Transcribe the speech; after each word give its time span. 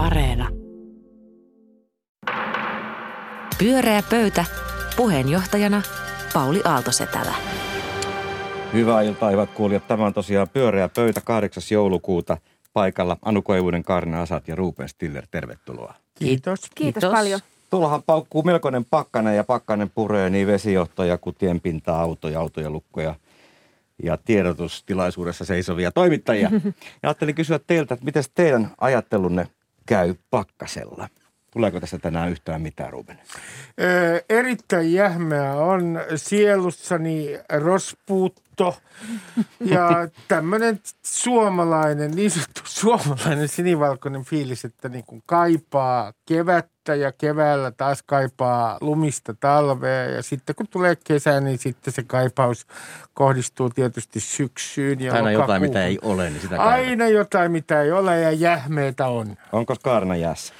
Areena. 0.00 0.48
Pyöreä 3.58 4.02
pöytä. 4.10 4.44
Puheenjohtajana 4.96 5.82
Pauli 6.34 6.60
Aaltosetälä. 6.64 7.34
Hyvää 8.72 9.02
iltaa, 9.02 9.30
hyvät 9.30 9.50
kuulijat. 9.50 9.88
Tämä 9.88 10.06
on 10.06 10.14
tosiaan 10.14 10.48
pyöreä 10.48 10.88
pöytä 10.88 11.20
8. 11.24 11.62
joulukuuta 11.70 12.38
paikalla. 12.72 13.16
Anu 13.22 13.42
Koivunen, 13.42 13.82
Karne 13.82 14.18
Asat 14.18 14.48
ja 14.48 14.56
Ruben 14.56 14.88
Stiller. 14.88 15.26
Tervetuloa. 15.30 15.94
Kiitos. 16.18 16.60
Kiitos, 16.60 16.70
Kiitos. 16.74 17.10
paljon. 17.10 17.40
Tuollahan 17.70 18.02
paukkuu 18.02 18.42
melkoinen 18.42 18.84
pakkanen 18.84 19.36
ja 19.36 19.44
pakkanen 19.44 19.90
puree 19.90 20.30
niin 20.30 20.46
vesijohtoja 20.46 21.18
kuin 21.18 21.36
tienpintaa, 21.38 22.00
autoja, 22.00 22.40
autoja, 22.40 22.70
lukkoja 22.70 23.14
ja 24.02 24.18
tiedotustilaisuudessa 24.24 25.44
seisovia 25.44 25.92
toimittajia. 25.92 26.50
Ja 27.02 27.08
ajattelin 27.08 27.34
kysyä 27.34 27.60
teiltä, 27.66 27.94
että 27.94 28.04
miten 28.04 28.24
teidän 28.34 28.70
ajattelunne 28.80 29.46
käy 29.90 30.14
pakkasella? 30.30 31.08
Tuleeko 31.50 31.80
tässä 31.80 31.98
tänään 31.98 32.30
yhtään 32.30 32.62
mitään, 32.62 32.92
Ruben? 32.92 33.18
Ö, 33.80 34.24
erittäin 34.28 34.92
jähmeä 34.92 35.54
on 35.54 36.00
sielussani 36.16 37.38
rospuutto 37.58 38.78
ja 39.60 39.88
tämmöinen 40.28 40.80
suomalainen, 41.06 42.10
niin 42.10 42.30
sanottu 42.30 42.60
suomalainen 42.64 43.48
sinivalkoinen 43.48 44.24
fiilis, 44.24 44.64
että 44.64 44.88
niin 44.88 45.04
kuin 45.04 45.22
kaipaa 45.26 46.12
kevättä 46.26 46.79
ja 46.94 47.12
keväällä 47.12 47.70
taas 47.70 48.02
kaipaa 48.02 48.78
lumista 48.80 49.34
talvea 49.40 50.04
ja 50.04 50.22
sitten 50.22 50.54
kun 50.54 50.66
tulee 50.68 50.96
kesä, 51.04 51.40
niin 51.40 51.58
sitten 51.58 51.92
se 51.92 52.02
kaipaus 52.02 52.66
kohdistuu 53.14 53.70
tietysti 53.70 54.20
syksyyn 54.20 55.00
ja 55.00 55.12
Aina 55.12 55.30
jotain, 55.30 55.62
mitä 55.62 55.86
ei 55.86 55.98
ole, 56.02 56.30
niin 56.30 56.40
sitä. 56.40 56.62
Aina 56.62 57.08
jotain, 57.08 57.52
mitä 57.52 57.82
ei 57.82 57.92
ole 57.92 58.20
ja 58.20 58.32
jähmeitä 58.32 59.06
on. 59.06 59.36
Onko 59.52 59.76
Kaarna 59.82 60.16
jäässä? 60.16 60.54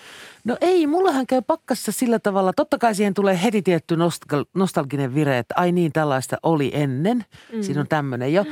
No 0.44 0.56
ei, 0.60 0.86
mullahan 0.86 1.26
käy 1.26 1.42
pakkassa 1.46 1.92
sillä 1.92 2.18
tavalla. 2.18 2.52
Totta 2.52 2.78
kai 2.78 2.94
siihen 2.94 3.14
tulee 3.14 3.40
heti 3.42 3.62
tietty 3.62 3.96
nostal- 3.96 4.50
nostalginen 4.54 5.14
vire, 5.14 5.38
että 5.38 5.54
ai 5.58 5.72
niin, 5.72 5.92
tällaista 5.92 6.36
oli 6.42 6.70
ennen. 6.74 7.24
Mm. 7.52 7.62
Siinä 7.62 7.80
on 7.80 7.88
tämmöinen 7.88 8.32
jo. 8.32 8.44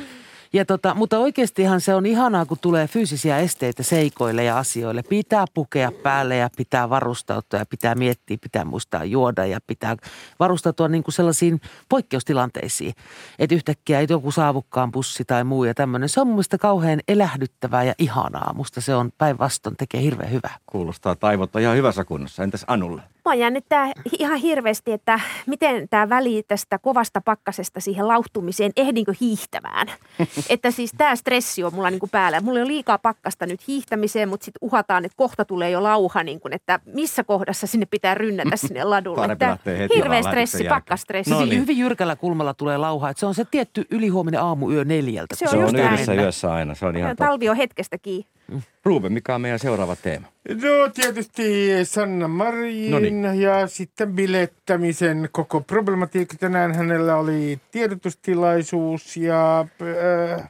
Ja 0.52 0.64
tota, 0.64 0.94
mutta 0.94 1.18
oikeastihan 1.18 1.80
se 1.80 1.94
on 1.94 2.06
ihanaa, 2.06 2.46
kun 2.46 2.58
tulee 2.60 2.88
fyysisiä 2.88 3.38
esteitä 3.38 3.82
seikoille 3.82 4.44
ja 4.44 4.58
asioille. 4.58 5.02
Pitää 5.02 5.44
pukea 5.54 5.92
päälle 6.02 6.36
ja 6.36 6.50
pitää 6.56 6.90
varustautua 6.90 7.58
ja 7.58 7.66
pitää 7.66 7.94
miettiä, 7.94 8.38
pitää 8.40 8.64
muistaa 8.64 9.04
juoda 9.04 9.46
ja 9.46 9.58
pitää 9.66 9.96
varustautua 10.38 10.88
niin 10.88 11.02
kuin 11.02 11.14
sellaisiin 11.14 11.60
poikkeustilanteisiin. 11.88 12.94
Että 13.38 13.54
yhtäkkiä 13.54 14.00
ei 14.00 14.06
joku 14.10 14.30
saavukkaan 14.30 14.92
bussi 14.92 15.24
tai 15.24 15.44
muu 15.44 15.64
ja 15.64 15.74
tämmöinen. 15.74 16.08
Se 16.08 16.20
on 16.20 16.26
mun 16.26 16.44
kauhean 16.60 17.00
elähdyttävää 17.08 17.84
ja 17.84 17.94
ihanaa. 17.98 18.52
Musta 18.54 18.80
se 18.80 18.94
on 18.94 19.10
päinvastoin 19.18 19.76
tekee 19.76 20.02
hirveän 20.02 20.32
hyvää. 20.32 20.56
Kuulostaa 20.66 21.16
taivot 21.16 21.56
ihan 21.56 21.76
hyvässä 21.76 22.04
kunnossa. 22.04 22.42
Entäs 22.42 22.64
Anulle? 22.66 23.02
Mua 23.28 23.34
jännittää 23.34 23.92
ihan 24.18 24.38
hirveästi, 24.38 24.92
että 24.92 25.20
miten 25.46 25.88
tämä 25.88 26.08
väli 26.08 26.42
tästä 26.48 26.78
kovasta 26.78 27.20
pakkasesta 27.20 27.80
siihen 27.80 28.08
lauhtumiseen, 28.08 28.72
ehdinkö 28.76 29.12
hiihtämään. 29.20 29.88
että 30.50 30.70
siis 30.70 30.92
tämä 30.98 31.16
stressi 31.16 31.64
on 31.64 31.74
mulla 31.74 31.90
niinku 31.90 32.06
päällä. 32.06 32.40
Mulla 32.40 32.60
on 32.60 32.66
liikaa 32.68 32.98
pakkasta 32.98 33.46
nyt 33.46 33.68
hiihtämiseen, 33.68 34.28
mutta 34.28 34.44
sitten 34.44 34.58
uhataan, 34.62 35.04
että 35.04 35.16
kohta 35.16 35.44
tulee 35.44 35.70
jo 35.70 35.82
lauha, 35.82 36.22
niin 36.22 36.40
kun, 36.40 36.52
että 36.52 36.80
missä 36.86 37.24
kohdassa 37.24 37.66
sinne 37.66 37.86
pitää 37.90 38.14
rynnätä 38.14 38.56
sinne 38.66 38.84
ladulle. 38.84 39.16
Parempi 39.16 39.44
Että 39.44 39.94
hirveä 39.94 40.22
stressi, 40.22 40.64
pakkastressi. 40.64 41.30
No 41.30 41.36
Hyvin, 41.36 41.50
niin. 41.50 41.60
hyvin 41.60 41.78
jyrkällä 41.78 42.16
kulmalla 42.16 42.54
tulee 42.54 42.76
lauha. 42.76 43.10
Että 43.10 43.20
se 43.20 43.26
on 43.26 43.34
se 43.34 43.44
tietty 43.50 43.86
ylihuominen 43.90 44.40
aamu 44.40 44.70
yö 44.70 44.84
neljältä. 44.84 45.36
Se 45.36 45.44
on 45.44 45.50
Se 45.50 45.56
on 45.56 45.72
näin. 45.72 45.86
yhdessä 45.92 46.14
yössä 46.14 46.52
aina, 46.52 46.74
se 46.74 46.86
on 46.86 46.96
ihan. 46.96 47.16
Talvi 47.16 47.48
on 47.48 47.56
hetkestä 47.56 47.98
kiinni. 47.98 48.37
Ruben, 48.84 49.12
mikä 49.12 49.34
on 49.34 49.40
meidän 49.40 49.58
seuraava 49.58 49.96
teema? 49.96 50.26
No 50.48 50.88
tietysti 50.94 51.70
Sanna 51.84 52.28
Marin 52.28 52.90
Noniin. 52.90 53.40
ja 53.40 53.66
sitten 53.66 54.12
bilettämisen 54.12 55.28
koko 55.32 55.60
problematiikka. 55.60 56.36
Tänään 56.36 56.74
hänellä 56.74 57.16
oli 57.16 57.60
tiedotustilaisuus 57.70 59.16
ja 59.16 59.60
äh, 59.60 60.48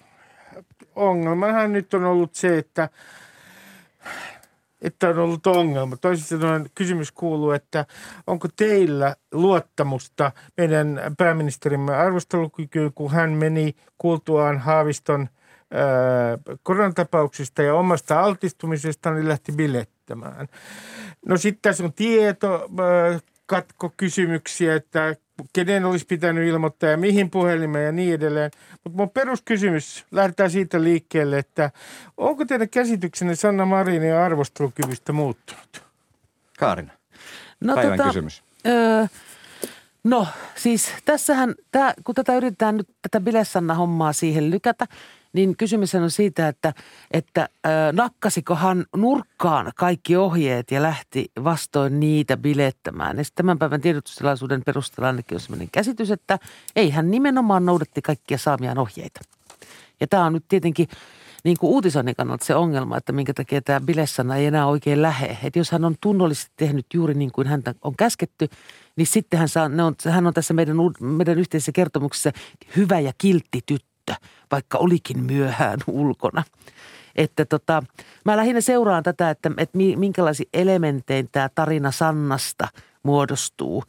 ongelmahan 0.97 1.73
nyt 1.73 1.95
on 1.95 2.05
ollut 2.05 2.35
se, 2.35 2.59
että, 2.59 2.89
että 4.83 5.09
on 5.09 5.19
ollut 5.19 5.47
ongelma. 5.47 5.97
Toisin 5.97 6.27
sanoen 6.27 6.71
kysymys 6.75 7.13
kuuluu, 7.13 7.51
että 7.51 7.87
onko 8.27 8.49
teillä 8.57 9.17
luottamusta 9.33 10.33
meidän 10.57 11.01
pääministerimme 11.19 11.97
arvostelukykyyn, 11.97 12.93
kun 12.95 13.11
hän 13.11 13.31
meni 13.31 13.77
kuultuaan 13.99 14.59
Haaviston 14.59 15.29
koronatapauksista 16.63 17.63
ja 17.63 17.75
omasta 17.75 18.21
altistumisesta, 18.21 19.11
niin 19.11 19.29
lähti 19.29 19.53
bilettämään. 19.53 20.49
No 21.27 21.37
sitten 21.37 21.63
tässä 21.63 21.85
on 21.85 21.93
tieto, 21.93 22.69
ää, 22.79 23.21
katkokysymyksiä, 23.47 24.75
että 24.75 25.17
kenen 25.53 25.85
olisi 25.85 26.07
pitänyt 26.07 26.49
ilmoittaa 26.49 26.91
ja 26.91 26.97
mihin 26.97 27.31
puhelimeen 27.31 27.85
ja 27.85 27.93
niin 27.93 28.15
edelleen. 28.15 28.51
Mutta 28.85 28.97
mun 28.97 29.11
peruskysymys, 29.11 30.07
lähdetään 30.11 30.51
siitä 30.51 30.83
liikkeelle, 30.83 31.39
että 31.39 31.71
onko 32.17 32.45
teidän 32.45 32.69
käsityksenne 32.69 33.35
Sanna 33.35 33.65
Marinin 33.67 34.15
arvostelukyvystä 34.15 35.13
muuttunut? 35.13 35.83
Kaarina, 36.59 36.93
No, 37.61 37.75
päivän 37.75 37.99
kysymys. 38.03 38.43
Öö, 38.67 39.07
no 40.05 40.27
siis 40.55 40.89
tässähän, 41.05 41.55
tää, 41.71 41.95
kun 42.05 42.15
tätä 42.15 42.37
yritetään 42.37 42.77
nyt 42.77 42.89
tätä 43.03 43.21
Bilessanna-hommaa 43.21 44.13
siihen 44.13 44.51
lykätä, 44.51 44.87
niin 45.33 45.57
kysymys 45.57 45.95
on 45.95 46.11
siitä, 46.11 46.49
että, 46.49 46.75
että 47.11 47.49
ö, 47.67 47.69
nakkasikohan 47.93 48.87
nurkkaan 48.97 49.73
kaikki 49.77 50.17
ohjeet 50.17 50.71
ja 50.71 50.83
lähti 50.83 51.31
vastoin 51.45 52.01
niitä 52.01 52.37
bilettämään. 52.37 53.17
Ja 53.17 53.25
tämän 53.35 53.59
päivän 53.59 53.81
tiedotustilaisuuden 53.81 54.63
perusteella 54.65 55.07
ainakin 55.07 55.37
on 55.37 55.41
sellainen 55.41 55.69
käsitys, 55.73 56.11
että 56.11 56.39
ei 56.77 56.91
hän 56.91 57.11
nimenomaan 57.11 57.67
noudatti 57.67 58.03
kaikkia 58.03 58.39
saamiaan 58.39 58.79
ohjeita. 58.79 59.21
Ja 60.01 60.07
tämä 60.07 60.25
on 60.25 60.33
nyt 60.33 60.45
tietenkin 60.49 60.89
niin 61.45 61.57
kuin 61.61 61.71
uutisoinnin 61.71 62.17
kannalta 62.17 62.45
se 62.45 62.55
ongelma, 62.55 62.97
että 62.97 63.13
minkä 63.13 63.35
takia 63.35 63.63
tämä 63.63 63.81
Bilessana 63.81 64.37
ei 64.37 64.47
enää 64.47 64.67
oikein 64.67 65.03
lähe. 65.03 65.39
Että 65.43 65.59
jos 65.59 65.71
hän 65.71 65.85
on 65.85 65.95
tunnollisesti 66.01 66.53
tehnyt 66.57 66.87
juuri 66.95 67.15
niin 67.15 67.33
kuin 67.33 67.47
häntä 67.47 67.75
on 67.83 67.97
käsketty, 67.97 68.49
niin 68.97 69.07
sitten 69.07 69.39
hän, 69.39 69.49
saa, 69.49 69.69
ne 69.69 69.83
on, 69.83 69.95
hän 70.11 70.27
on 70.27 70.35
tässä 70.35 70.55
meidän, 70.55 70.77
meidän 71.01 71.39
yhteisessä 71.39 71.73
kertomuksessa 71.73 72.33
hyvä 72.77 73.01
ja 73.01 73.13
kiltti 73.19 73.61
tyttö, 73.67 74.15
vaikka 74.51 74.79
olikin 74.79 75.25
myöhään 75.25 75.79
ulkona. 75.87 76.43
Että 77.17 77.45
tota, 77.45 77.83
mä 78.25 78.37
lähinnä 78.37 78.61
seuraan 78.61 79.03
tätä, 79.03 79.31
että, 79.31 79.51
että 79.57 79.79
mi- 79.79 79.97
minkälaisiin 79.97 80.49
elementein 80.55 81.29
tämä 81.33 81.49
tarina 81.55 81.91
Sannasta 81.91 82.69
muodostuu 83.03 83.85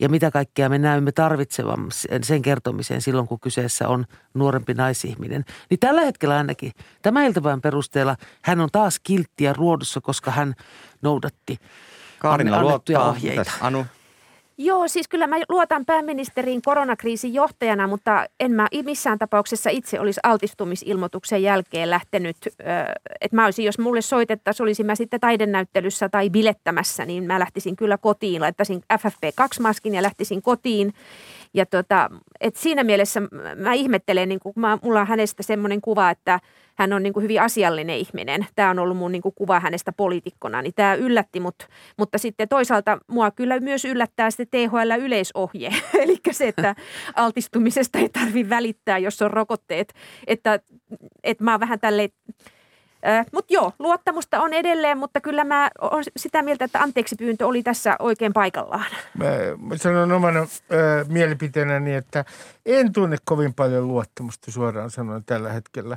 ja 0.00 0.08
mitä 0.08 0.30
kaikkea 0.30 0.68
me 0.68 0.78
näymme 0.78 1.12
tarvitsevan 1.12 1.86
sen- 2.22 2.42
kertomiseen 2.42 3.02
silloin, 3.02 3.28
kun 3.28 3.40
kyseessä 3.40 3.88
on 3.88 4.04
nuorempi 4.34 4.74
naisihminen. 4.74 5.44
Niin 5.70 5.80
tällä 5.80 6.00
hetkellä 6.00 6.36
ainakin 6.36 6.72
tämän 7.02 7.24
iltapäivän 7.24 7.60
perusteella 7.60 8.16
hän 8.42 8.60
on 8.60 8.68
taas 8.72 8.98
kilttiä 9.02 9.52
ruodussa, 9.52 10.00
koska 10.00 10.30
hän 10.30 10.54
noudatti 11.02 11.58
Kaarina 12.18 12.56
anne- 12.56 12.68
annettuja 12.68 12.98
luottaa. 12.98 13.10
ohjeita. 13.10 13.40
Mitäs, 13.40 13.54
Anu, 13.60 13.86
Joo, 14.58 14.88
siis 14.88 15.08
kyllä 15.08 15.26
mä 15.26 15.36
luotan 15.48 15.84
pääministeriin 15.84 16.62
koronakriisin 16.62 17.34
johtajana, 17.34 17.86
mutta 17.86 18.26
en 18.40 18.52
mä 18.52 18.68
missään 18.84 19.18
tapauksessa 19.18 19.70
itse 19.70 20.00
olisi 20.00 20.20
altistumisilmoituksen 20.22 21.42
jälkeen 21.42 21.90
lähtenyt, 21.90 22.36
että 23.20 23.36
mä 23.36 23.44
olisin, 23.44 23.64
jos 23.64 23.78
mulle 23.78 24.02
soitettaisiin, 24.02 24.64
olisin 24.64 24.86
mä 24.86 24.94
sitten 24.94 25.20
taidenäyttelyssä 25.20 26.08
tai 26.08 26.30
bilettämässä, 26.30 27.04
niin 27.04 27.24
mä 27.24 27.38
lähtisin 27.38 27.76
kyllä 27.76 27.98
kotiin, 27.98 28.42
laittaisin 28.42 28.82
FFP2-maskin 28.92 29.94
ja 29.94 30.02
lähtisin 30.02 30.42
kotiin. 30.42 30.92
Ja 31.54 31.66
tota, 31.66 32.10
et 32.40 32.56
siinä 32.56 32.84
mielessä 32.84 33.22
mä 33.56 33.72
ihmettelen, 33.72 34.28
niin 34.28 34.40
kun 34.40 34.52
mä, 34.56 34.78
mulla 34.82 35.00
on 35.00 35.06
hänestä 35.06 35.42
semmoinen 35.42 35.80
kuva, 35.80 36.10
että 36.10 36.40
hän 36.74 36.92
on 36.92 37.02
niin 37.02 37.12
kuin 37.12 37.22
hyvin 37.22 37.42
asiallinen 37.42 37.96
ihminen. 37.96 38.46
Tämä 38.54 38.70
on 38.70 38.78
ollut 38.78 38.96
mun 38.96 39.12
niin 39.12 39.22
kuin 39.22 39.34
kuva 39.34 39.60
hänestä 39.60 39.92
poliitikkona, 39.92 40.62
niin 40.62 40.74
tämä 40.76 40.94
yllätti 40.94 41.40
mut. 41.40 41.68
Mutta 41.96 42.18
sitten 42.18 42.48
toisaalta 42.48 42.98
mua 43.06 43.30
kyllä 43.30 43.60
myös 43.60 43.84
yllättää 43.84 44.30
se 44.30 44.44
THL-yleisohje, 44.44 45.74
eli 46.02 46.16
se, 46.30 46.48
että 46.48 46.74
altistumisesta 47.14 47.98
ei 47.98 48.08
tarvitse 48.08 48.50
välittää, 48.50 48.98
jos 48.98 49.22
on 49.22 49.30
rokotteet. 49.30 49.94
Että, 50.26 50.60
että 51.22 51.44
mä 51.44 51.50
oon 51.50 51.60
vähän 51.60 51.80
tälleen 51.80 52.10
mutta 53.32 53.52
joo, 53.52 53.72
luottamusta 53.78 54.40
on 54.40 54.52
edelleen, 54.52 54.98
mutta 54.98 55.20
kyllä 55.20 55.44
mä 55.44 55.70
oon 55.80 56.02
sitä 56.16 56.42
mieltä, 56.42 56.64
että 56.64 56.82
anteeksi 56.82 57.16
pyyntö 57.16 57.46
oli 57.46 57.62
tässä 57.62 57.96
oikein 57.98 58.32
paikallaan. 58.32 58.86
Mä, 59.18 59.24
mä 59.58 59.76
sanon 59.76 60.12
omana 60.12 60.40
äh, 60.40 60.48
mielipiteenäni, 61.08 61.94
että 61.94 62.24
en 62.66 62.92
tunne 62.92 63.16
kovin 63.24 63.54
paljon 63.54 63.88
luottamusta 63.88 64.50
suoraan 64.50 64.90
sanoen 64.90 65.24
tällä 65.24 65.52
hetkellä. 65.52 65.96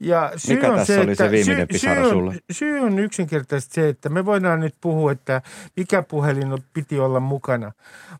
Ja 0.00 0.32
syy 0.36 0.56
Mikä 0.56 0.72
on 0.72 0.78
tässä 0.78 1.00
oli 1.00 1.06
se 1.06 1.12
että 1.12 1.30
viimeinen 1.30 1.56
syy, 1.56 1.66
pisara 1.66 1.94
syy 1.94 2.04
on, 2.04 2.10
sulle? 2.10 2.34
Syy 2.50 2.80
on 2.80 2.98
yksinkertaisesti 2.98 3.74
se, 3.74 3.88
että 3.88 4.08
me 4.08 4.24
voidaan 4.24 4.60
nyt 4.60 4.74
puhua, 4.80 5.12
että 5.12 5.42
mikä 5.76 6.02
puhelin 6.02 6.58
piti 6.72 7.00
olla 7.00 7.20
mukana. 7.20 7.72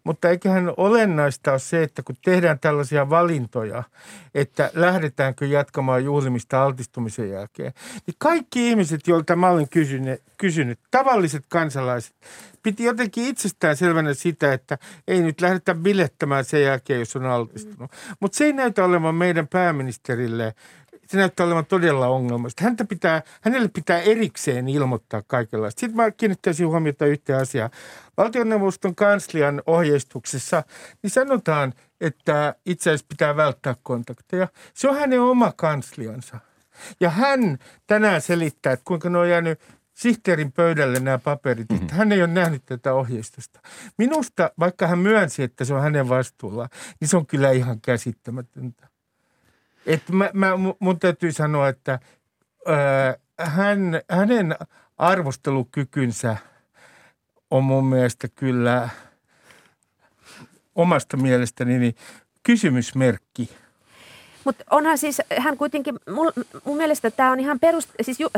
Mutta 0.04 0.28
eiköhän 0.28 0.72
olennaista 0.76 1.50
ole 1.50 1.58
se, 1.58 1.82
että 1.82 2.02
kun 2.02 2.16
tehdään 2.24 2.58
tällaisia 2.58 3.10
valintoja, 3.10 3.82
että 4.34 4.70
lähdetäänkö 4.74 5.46
jatkamaan 5.46 6.04
juhlimista 6.04 6.62
altistumisen 6.62 7.30
jälkeen, 7.30 7.72
niin 8.06 8.14
kaikki 8.22 8.68
ihmiset, 8.68 9.08
joilta 9.08 9.36
mä 9.36 9.48
olen 9.48 9.68
kysynyt, 9.68 10.22
kysynyt, 10.36 10.78
tavalliset 10.90 11.44
kansalaiset, 11.48 12.14
piti 12.62 12.84
jotenkin 12.84 13.24
itsestään 13.24 13.76
selvänä 13.76 14.14
sitä, 14.14 14.52
että 14.52 14.78
ei 15.08 15.22
nyt 15.22 15.40
lähdetä 15.40 15.74
bilettämään 15.74 16.44
sen 16.44 16.62
jälkeen, 16.62 16.98
jos 16.98 17.16
on 17.16 17.26
altistunut. 17.26 17.90
Mutta 18.20 18.38
se 18.38 18.44
ei 18.44 18.52
näytä 18.52 18.84
olevan 18.84 19.14
meidän 19.14 19.48
pääministerille 19.48 20.54
se 21.10 21.16
näyttää 21.16 21.46
olevan 21.46 21.66
todella 21.66 22.08
ongelmasta. 22.08 22.64
Häntä 22.64 22.84
pitää, 22.84 23.22
hänelle 23.40 23.68
pitää 23.68 24.00
erikseen 24.00 24.68
ilmoittaa 24.68 25.22
kaikenlaista. 25.26 25.80
Sitten 25.80 25.96
mä 25.96 26.10
kiinnittäisin 26.10 26.66
huomiota 26.66 27.06
yhteen 27.06 27.38
asiaan. 27.38 27.70
Valtioneuvoston 28.16 28.94
kanslian 28.94 29.62
ohjeistuksessa 29.66 30.62
niin 31.02 31.10
sanotaan, 31.10 31.74
että 32.00 32.54
itse 32.66 32.90
asiassa 32.90 33.06
pitää 33.08 33.36
välttää 33.36 33.74
kontakteja. 33.82 34.48
Se 34.74 34.88
on 34.88 34.96
hänen 34.96 35.20
oma 35.20 35.52
kansliansa. 35.56 36.49
Ja 37.00 37.10
hän 37.10 37.58
tänään 37.86 38.20
selittää, 38.20 38.72
että 38.72 38.84
kuinka 38.84 39.10
ne 39.10 39.18
on 39.18 39.30
jäänyt 39.30 39.60
sihteerin 39.94 40.52
pöydälle 40.52 41.00
nämä 41.00 41.18
paperit, 41.18 41.68
mm-hmm. 41.68 41.82
että 41.82 41.94
hän 41.94 42.12
ei 42.12 42.22
ole 42.22 42.32
nähnyt 42.32 42.66
tätä 42.66 42.94
ohjeistusta. 42.94 43.60
Minusta, 43.98 44.50
vaikka 44.58 44.86
hän 44.86 44.98
myönsi, 44.98 45.42
että 45.42 45.64
se 45.64 45.74
on 45.74 45.82
hänen 45.82 46.08
vastuullaan, 46.08 46.68
niin 47.00 47.08
se 47.08 47.16
on 47.16 47.26
kyllä 47.26 47.50
ihan 47.50 47.80
käsittämätöntä. 47.80 48.88
Et 49.86 50.08
mä, 50.08 50.30
mä, 50.34 50.50
mun 50.78 50.98
täytyy 51.00 51.32
sanoa, 51.32 51.68
että 51.68 51.98
ää, 52.66 53.16
hän, 53.38 54.00
hänen 54.10 54.56
arvostelukykynsä 54.98 56.36
on 57.50 57.64
mun 57.64 57.86
mielestä 57.86 58.28
kyllä 58.28 58.88
omasta 60.74 61.16
mielestäni 61.16 61.78
niin 61.78 61.94
kysymysmerkki. 62.42 63.50
Mutta 64.44 64.64
onhan 64.70 64.98
siis, 64.98 65.22
hän 65.38 65.56
kuitenkin, 65.56 65.94
mun, 66.10 66.32
mun 66.64 66.76
mielestä 66.76 67.10
tämä 67.10 67.32
on 67.32 67.40
ihan 67.40 67.60
perus, 67.60 67.88
siis 68.02 68.20
ju, 68.20 68.28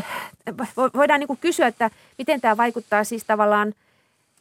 voidaan 0.95 1.21
niinku 1.21 1.39
kysyä, 1.41 1.67
että 1.67 1.91
miten 2.19 2.41
tämä 2.41 2.57
vaikuttaa 2.57 3.05
siis 3.05 3.25
tavallaan, 3.25 3.75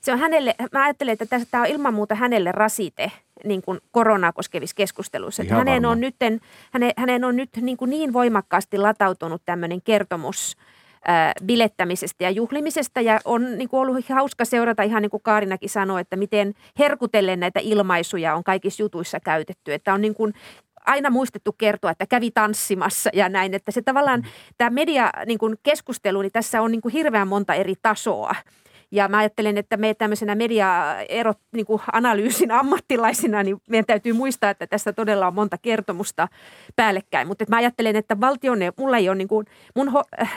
se 0.02 0.14
on 0.14 0.20
hänelle, 0.20 0.56
mä 0.72 0.84
ajattelen, 0.84 1.18
että 1.20 1.40
tämä 1.52 1.64
on 1.64 1.70
ilman 1.70 1.94
muuta 1.94 2.16
hänelle 2.16 2.52
rasite– 2.52 3.12
niin 3.44 3.62
kuin 3.62 3.80
koronaa 3.92 4.32
koskevissa 4.32 4.76
keskusteluissa. 4.76 5.42
Että 5.44 5.56
hänen, 5.56 5.86
on 5.86 6.00
nytten, 6.00 6.40
hänen, 6.72 6.92
hänen 6.98 7.24
on 7.24 7.36
nyt 7.36 7.50
niin, 7.62 7.78
kuin 7.78 7.90
niin 7.90 8.14
voimakkaasti 8.14 8.78
latautunut 8.78 9.42
tämmöinen 9.46 9.82
kertomus 9.82 10.58
ää, 11.08 11.34
bilettämisestä 11.46 12.24
ja 12.24 12.30
juhlimisesta 12.30 13.02
ja 13.02 13.20
on 13.26 13.58
niin 13.58 13.70
kuin 13.70 13.82
ollut 13.82 14.10
hauska 14.10 14.46
seurata 14.46 14.84
ihan 14.84 15.02
niin 15.02 15.10
kuin 15.10 15.24
Kaarinakin 15.24 15.70
sanoi, 15.70 16.02
että 16.02 16.16
miten 16.16 16.54
herkutellen 16.80 17.40
näitä 17.40 17.60
ilmaisuja 17.64 18.36
on 18.36 18.44
kaikissa 18.44 18.84
jutuissa 18.84 19.20
käytetty. 19.20 19.74
Että 19.74 19.94
on 19.94 20.02
niin 20.02 20.16
kuin 20.16 20.34
aina 20.86 21.10
muistettu 21.10 21.52
kertoa, 21.52 21.92
että 21.92 22.06
kävi 22.06 22.32
tanssimassa 22.32 23.10
ja 23.14 23.30
näin, 23.30 23.54
että 23.54 23.72
se 23.72 23.82
tavallaan 23.82 24.20
mm. 24.20 24.28
tämä 24.58 24.70
media 24.70 25.10
niin 25.26 25.40
kuin 25.40 25.56
keskustelu, 25.64 26.22
niin 26.22 26.32
tässä 26.32 26.62
on 26.62 26.72
niin 26.72 26.82
kuin 26.82 26.92
hirveän 26.92 27.28
monta 27.28 27.54
eri 27.54 27.74
tasoa. 27.82 28.36
Ja 28.92 29.08
mä 29.08 29.18
ajattelen, 29.18 29.58
että 29.58 29.78
me 29.78 29.94
tämmöisenä 29.94 30.36
media-erot 30.36 31.40
niin 31.52 31.66
kuin 31.66 31.82
analyysin 31.94 32.52
ammattilaisina, 32.52 33.44
niin 33.44 33.62
meidän 33.70 33.86
täytyy 33.86 34.14
muistaa, 34.14 34.50
että 34.50 34.68
tässä 34.68 34.94
todella 34.94 35.28
on 35.28 35.34
monta 35.34 35.58
kertomusta 35.58 36.28
päällekkäin. 36.76 37.28
Mutta 37.28 37.46
mä 37.50 37.58
ajattelen, 37.58 37.96
että 37.96 38.20
valtion, 38.22 38.60
mulla 38.78 38.98
ei 38.98 39.10
ole 39.10 39.18
niin 39.18 39.28
kuin, 39.28 39.46
mun 39.76 39.88
ho- 39.88 40.28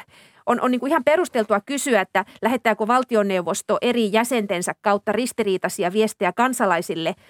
on, 0.46 0.60
on 0.60 0.70
niin 0.70 0.80
kuin 0.80 0.90
ihan 0.90 1.04
perusteltua 1.04 1.60
kysyä, 1.60 2.00
että 2.00 2.24
lähettääkö 2.42 2.86
valtioneuvosto 2.86 3.78
eri 3.82 4.12
jäsentensä 4.12 4.74
kautta 4.80 5.12
ristiriitaisia 5.12 5.92
viestejä 5.92 6.32
kansalaisille– 6.32 7.14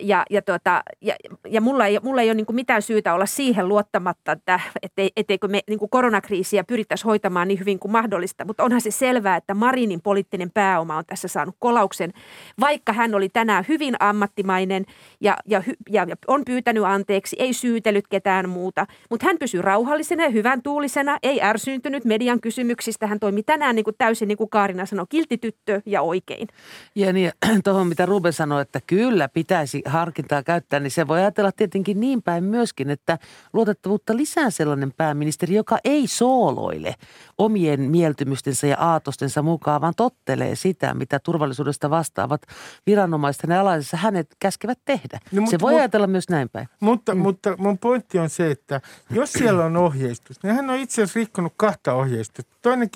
ja, 0.00 0.24
ja, 0.30 0.42
tuota, 0.42 0.82
ja, 1.00 1.14
ja 1.48 1.60
mulla 1.60 1.86
ei, 1.86 1.98
mulla 2.02 2.22
ei 2.22 2.28
ole 2.28 2.34
niin 2.34 2.46
mitään 2.52 2.82
syytä 2.82 3.14
olla 3.14 3.26
siihen 3.26 3.68
luottamatta, 3.68 4.32
että 4.32 4.60
ettei, 4.82 5.10
etteikö 5.16 5.48
me 5.48 5.60
niin 5.68 5.78
koronakriisiä 5.90 6.64
pyrittäisi 6.64 7.04
hoitamaan 7.04 7.48
niin 7.48 7.60
hyvin 7.60 7.78
kuin 7.78 7.92
mahdollista. 7.92 8.44
Mutta 8.44 8.64
onhan 8.64 8.80
se 8.80 8.90
selvää, 8.90 9.36
että 9.36 9.54
Marinin 9.54 10.00
poliittinen 10.02 10.50
pääoma 10.50 10.96
on 10.96 11.04
tässä 11.06 11.28
saanut 11.28 11.56
kolauksen, 11.58 12.12
vaikka 12.60 12.92
hän 12.92 13.14
oli 13.14 13.28
tänään 13.28 13.64
hyvin 13.68 13.94
ammattimainen 14.00 14.84
ja, 15.20 15.36
ja, 15.46 15.62
ja, 15.90 16.04
ja 16.08 16.16
on 16.26 16.42
pyytänyt 16.44 16.84
anteeksi, 16.84 17.36
ei 17.38 17.52
syytellyt 17.52 18.08
ketään 18.08 18.48
muuta. 18.48 18.86
Mutta 19.10 19.26
hän 19.26 19.38
pysyy 19.38 19.62
rauhallisena 19.62 20.24
ja 20.24 20.30
hyvän 20.30 20.62
tuulisena, 20.62 21.18
ei 21.22 21.42
ärsyyntynyt 21.42 22.04
median 22.04 22.40
kysymyksistä. 22.40 23.06
Hän 23.06 23.20
toimi 23.20 23.42
tänään 23.42 23.74
niin 23.74 23.84
kuin 23.84 23.96
täysin, 23.98 24.28
niin 24.28 24.38
kuin 24.38 24.50
Kaarina 24.50 24.86
sanoi, 24.86 25.06
kiltityttö 25.08 25.82
ja 25.86 26.02
oikein. 26.02 26.48
Ja 26.94 27.12
niin, 27.12 27.32
tuohon 27.64 27.86
mitä 27.86 28.06
Ruben 28.06 28.32
sanoi, 28.32 28.62
että 28.62 28.80
kyllä 28.86 29.28
pitää 29.28 29.57
pitäisi 29.58 29.82
harkintaa 29.86 30.42
käyttää, 30.42 30.80
niin 30.80 30.90
se 30.90 31.08
voi 31.08 31.18
ajatella 31.18 31.52
tietenkin 31.52 32.00
niin 32.00 32.22
päin 32.22 32.44
myöskin, 32.44 32.90
että 32.90 33.18
luotettavuutta 33.52 34.16
lisää 34.16 34.50
sellainen 34.50 34.92
pääministeri, 34.96 35.54
joka 35.54 35.78
ei 35.84 36.06
sooloile 36.06 36.94
omien 37.38 37.80
mieltymystensä 37.80 38.66
ja 38.66 38.76
aatostensa 38.78 39.42
mukaan, 39.42 39.80
vaan 39.80 39.94
tottelee 39.96 40.54
sitä, 40.54 40.94
mitä 40.94 41.18
turvallisuudesta 41.18 41.90
vastaavat 41.90 42.42
viranomaiset 42.86 43.42
hänen 43.42 43.60
alaisessa 43.60 43.96
hänet 43.96 44.36
käskevät 44.40 44.78
tehdä. 44.84 45.18
No, 45.32 45.40
mutta, 45.40 45.50
se 45.50 45.60
voi 45.60 45.74
ajatella 45.74 46.06
myös 46.06 46.28
näin 46.28 46.48
päin. 46.48 46.68
Mutta, 46.80 47.14
mm. 47.14 47.20
mutta 47.20 47.56
mun 47.58 47.78
pointti 47.78 48.18
on 48.18 48.30
se, 48.30 48.50
että 48.50 48.80
jos 49.10 49.32
siellä 49.32 49.64
on 49.64 49.76
ohjeistus, 49.76 50.42
niin 50.42 50.54
hän 50.54 50.70
on 50.70 50.76
itse 50.76 51.02
asiassa 51.02 51.20
rikkonut 51.20 51.52
kahta 51.56 51.94
ohjeistusta. 51.94 52.58
Toinen 52.62 52.90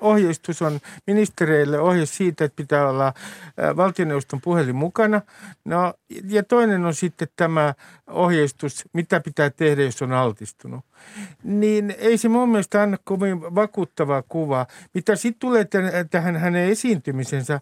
ohjeistus 0.00 0.62
on 0.62 0.80
ministereille 1.06 1.78
ohje 1.78 2.06
siitä, 2.06 2.44
että 2.44 2.56
pitää 2.56 2.88
olla 2.88 3.12
valtioneuvoston 3.76 4.40
puhelin 4.40 4.76
mukana. 4.76 5.20
No, 5.70 5.94
ja 6.28 6.42
toinen 6.42 6.84
on 6.84 6.94
sitten 6.94 7.28
tämä 7.36 7.74
ohjeistus, 8.06 8.84
mitä 8.92 9.20
pitää 9.20 9.50
tehdä, 9.50 9.82
jos 9.82 10.02
on 10.02 10.12
altistunut. 10.12 10.84
Niin 11.42 11.94
ei 11.98 12.18
se 12.18 12.28
mun 12.28 12.48
mielestä 12.48 12.82
anna 12.82 12.96
kovin 13.04 13.40
vakuuttavaa 13.40 14.22
kuvaa. 14.28 14.66
Mitä 14.94 15.16
sitten 15.16 15.40
tulee 15.40 15.66
tähän 16.10 16.36
hänen 16.36 16.68
esiintymisensä 16.68 17.52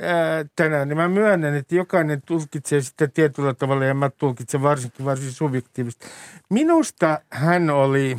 ää, 0.00 0.44
tänään, 0.56 0.88
niin 0.88 0.96
mä 0.96 1.08
myönnän, 1.08 1.54
että 1.54 1.74
jokainen 1.74 2.22
tulkitsee 2.26 2.80
sitä 2.80 3.08
tietyllä 3.08 3.54
tavalla 3.54 3.84
ja 3.84 3.94
mä 3.94 4.10
tulkitsen 4.10 4.62
varsinkin 4.62 5.04
varsin 5.04 5.32
subjektiivisesti. 5.32 6.06
Minusta 6.50 7.20
hän 7.30 7.70
oli... 7.70 8.16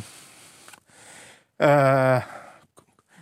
Ää, 1.60 2.39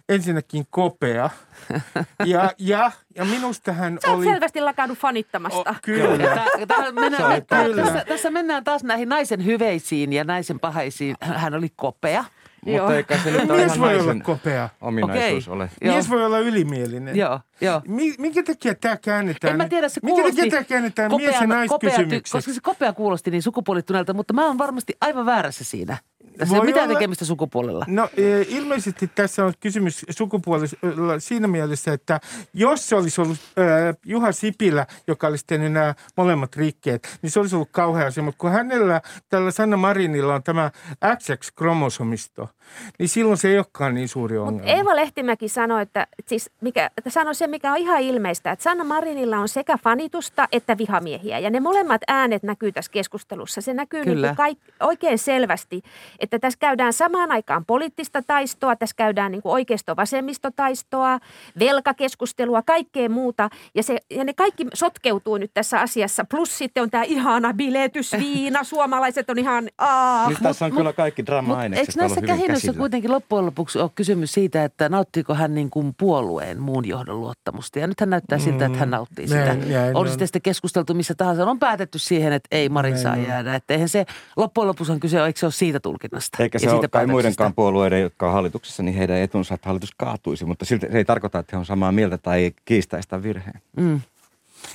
ensinnäkin 0.08 0.66
kopea. 0.70 1.30
Ja, 2.24 2.50
ja, 2.58 2.92
ja 3.14 3.24
minusta 3.24 3.72
hän 3.72 3.98
Sä 4.06 4.10
oli... 4.12 4.24
selvästi 4.24 4.60
lakannut 4.60 4.98
fanittamasta. 4.98 5.70
O, 5.70 5.74
kyllä. 5.82 6.46
Tää, 6.68 6.92
mennään, 6.92 7.42
kyllä. 7.46 7.82
Tässä, 7.82 8.04
tässä 8.04 8.30
mennään 8.30 8.64
taas 8.64 8.84
näihin 8.84 9.08
naisen 9.08 9.44
hyveisiin 9.44 10.12
ja 10.12 10.24
naisen 10.24 10.60
pahaisiin. 10.60 11.16
Hän 11.20 11.54
oli 11.54 11.68
kopea. 11.76 12.24
Mutta 12.64 12.96
eikä 12.96 13.18
se 13.18 13.30
nyt 13.30 13.50
ole 13.50 13.64
Mies 13.64 13.80
voi 13.80 14.00
olla 14.00 14.14
kopea. 14.22 14.68
ominaisuus 14.80 15.48
Okei. 15.48 15.56
ole. 15.56 15.70
Joo. 15.82 15.94
Mies 15.94 16.10
voi 16.10 16.24
olla 16.24 16.38
ylimielinen. 16.38 17.16
Joo, 17.16 17.40
joo. 17.60 17.82
Mi- 17.88 18.14
minkä 18.18 18.42
takia 18.42 18.74
tämä 18.74 18.96
käännetään? 18.96 19.50
En 19.50 19.56
mä 19.56 19.68
tiedä, 19.68 19.88
se 19.88 20.00
Minkä 20.02 20.14
kuulosti 20.14 20.36
takia 20.36 20.50
tämä 20.50 20.64
käännetään 20.64 21.10
mies- 21.16 21.40
ja 21.40 21.68
kopea, 21.68 21.96
koska 22.32 22.52
se 22.52 22.60
kopea 22.62 22.92
kuulosti 22.92 23.30
niin 23.30 23.42
sukupuolittuneelta, 23.42 24.14
mutta 24.14 24.34
mä 24.34 24.46
oon 24.46 24.58
varmasti 24.58 24.96
aivan 25.00 25.26
väärässä 25.26 25.64
siinä. 25.64 25.96
Tässä 26.38 26.54
ei 26.54 26.60
ole 26.60 26.66
mitään 26.66 26.88
olla- 26.88 26.98
tekemistä 26.98 27.24
sukupuolella. 27.24 27.84
No 27.88 28.08
e, 28.16 28.42
ilmeisesti 28.48 29.10
tässä 29.14 29.44
on 29.44 29.52
kysymys 29.60 30.06
sukupuolella 30.10 31.20
siinä 31.20 31.48
mielessä, 31.48 31.92
että 31.92 32.20
jos 32.54 32.88
se 32.88 32.96
olisi 32.96 33.20
ollut 33.20 33.38
ä, 33.58 33.94
Juha 34.06 34.32
Sipilä, 34.32 34.86
joka 35.06 35.26
olisi 35.26 35.44
tehnyt 35.46 35.72
nämä 35.72 35.94
molemmat 36.16 36.56
rikkeet, 36.56 37.18
niin 37.22 37.30
se 37.30 37.40
olisi 37.40 37.54
ollut 37.54 37.68
kauhea 37.72 38.06
asia. 38.06 38.22
Mutta 38.22 38.38
kun 38.38 38.50
hänellä, 38.52 39.00
tällä 39.28 39.50
Sanna 39.50 39.76
Marinilla 39.76 40.34
on 40.34 40.42
tämä 40.42 40.70
XX-kromosomisto, 41.16 42.48
niin 42.98 43.08
silloin 43.08 43.38
se 43.38 43.48
ei 43.48 43.56
olekaan 43.56 43.94
niin 43.94 44.08
suuri 44.08 44.38
ongelma. 44.38 44.58
Mutta 44.58 44.72
Eeva 44.72 44.96
Lehtimäki 44.96 45.48
sanoi, 45.48 45.82
että, 45.82 46.06
siis 46.26 46.50
mikä, 46.60 46.90
että 46.98 47.10
sanoi 47.10 47.34
se, 47.34 47.46
mikä 47.46 47.72
on 47.72 47.78
ihan 47.78 48.00
ilmeistä, 48.00 48.52
että 48.52 48.62
Sanna 48.62 48.84
Marinilla 48.84 49.38
on 49.38 49.48
sekä 49.48 49.78
fanitusta 49.84 50.48
että 50.52 50.78
vihamiehiä. 50.78 51.38
Ja 51.38 51.50
ne 51.50 51.60
molemmat 51.60 52.00
äänet 52.08 52.42
näkyy 52.42 52.72
tässä 52.72 52.92
keskustelussa. 52.92 53.60
Se 53.60 53.74
näkyy 53.74 54.04
niin 54.04 54.14
Kyllä. 54.14 54.26
kuin 54.26 54.36
kaik, 54.36 54.58
oikein 54.80 55.18
selvästi, 55.18 55.82
että 56.18 56.38
tässä 56.38 56.58
käydään 56.58 56.92
samaan 56.92 57.32
aikaan 57.32 57.64
poliittista 57.64 58.22
taistoa, 58.22 58.76
tässä 58.76 58.96
käydään 58.96 59.32
niin 59.32 59.42
kuin 59.42 59.52
oikeisto-vasemmistotaistoa, 59.52 61.18
velkakeskustelua, 61.58 62.62
kaikkea 62.62 63.08
muuta. 63.08 63.50
Ja, 63.74 63.82
se, 63.82 63.98
ja 64.10 64.24
ne 64.24 64.32
kaikki 64.32 64.66
sotkeutuu 64.74 65.36
nyt 65.36 65.50
tässä 65.54 65.80
asiassa. 65.80 66.24
Plus 66.24 66.58
sitten 66.58 66.82
on 66.82 66.90
tämä 66.90 67.04
ihana 67.04 67.54
biletysviina, 67.54 68.64
suomalaiset 68.74 69.30
on 69.30 69.38
ihan... 69.38 69.68
Aah, 69.78 70.28
Nyt 70.28 70.38
tässä 70.42 70.64
on 70.64 70.72
kyllä 70.72 70.92
kaikki 70.92 71.22
Mutta 71.22 71.32
drama-ainekset 71.32 71.88
eikö 71.88 72.00
näissä 72.00 72.20
käsillä. 72.66 72.78
kuitenkin 72.78 73.12
loppujen 73.12 73.46
lopuksi 73.46 73.78
ole 73.78 73.90
kysymys 73.94 74.32
siitä, 74.32 74.64
että 74.64 74.88
nauttiiko 74.88 75.34
hän 75.34 75.54
niin 75.54 75.70
kuin 75.70 75.94
puolueen 75.98 76.60
muun 76.60 76.88
johdon 76.88 77.20
luottamusta? 77.20 77.78
Ja 77.78 77.86
nythän 77.86 78.10
näyttää 78.10 78.38
siltä, 78.38 78.66
että 78.66 78.78
hän 78.78 78.90
nauttii 78.90 79.28
sitä. 79.28 79.44
näin- 79.44 79.72
näin 79.72 79.96
on 79.96 80.02
on. 80.02 80.08
sitten 80.08 80.26
sitten 80.28 80.42
keskusteltu 80.42 80.94
missä 80.94 81.14
tahansa. 81.14 81.46
On 81.46 81.58
päätetty 81.58 81.98
siihen, 81.98 82.32
että 82.32 82.48
ei 82.50 82.68
Marin 82.68 82.92
Näin 82.92 83.02
saa 83.02 83.12
on. 83.12 83.22
jäädä. 83.26 83.54
Että 83.54 83.74
eihän 83.74 83.88
se 83.88 84.06
loppujen 84.36 84.68
lopuksi 84.68 84.92
on 84.92 85.00
kyse, 85.00 85.24
eikö 85.24 85.38
se 85.40 85.46
ole 85.46 85.52
siitä 85.52 85.80
tulkinnasta? 85.80 86.42
Eikä 86.42 86.58
se 86.58 86.70
ole 86.70 86.88
kai 86.88 87.06
muidenkaan 87.06 87.54
puolueiden, 87.54 88.00
jotka 88.00 88.26
on 88.26 88.32
hallituksessa, 88.32 88.82
niin 88.82 88.94
heidän 88.94 89.16
etunsa, 89.16 89.54
että 89.54 89.68
hallitus 89.68 89.90
kaatuisi. 89.96 90.44
Mutta 90.44 90.64
silti 90.64 90.86
se 90.92 90.98
ei 90.98 91.04
tarkoita, 91.04 91.38
että 91.38 91.56
he 91.56 91.58
on 91.58 91.66
samaa 91.66 91.92
mieltä 91.92 92.18
tai 92.18 92.52
kiistäistä 92.64 93.22
virheen. 93.22 93.60
Mm. 93.76 94.00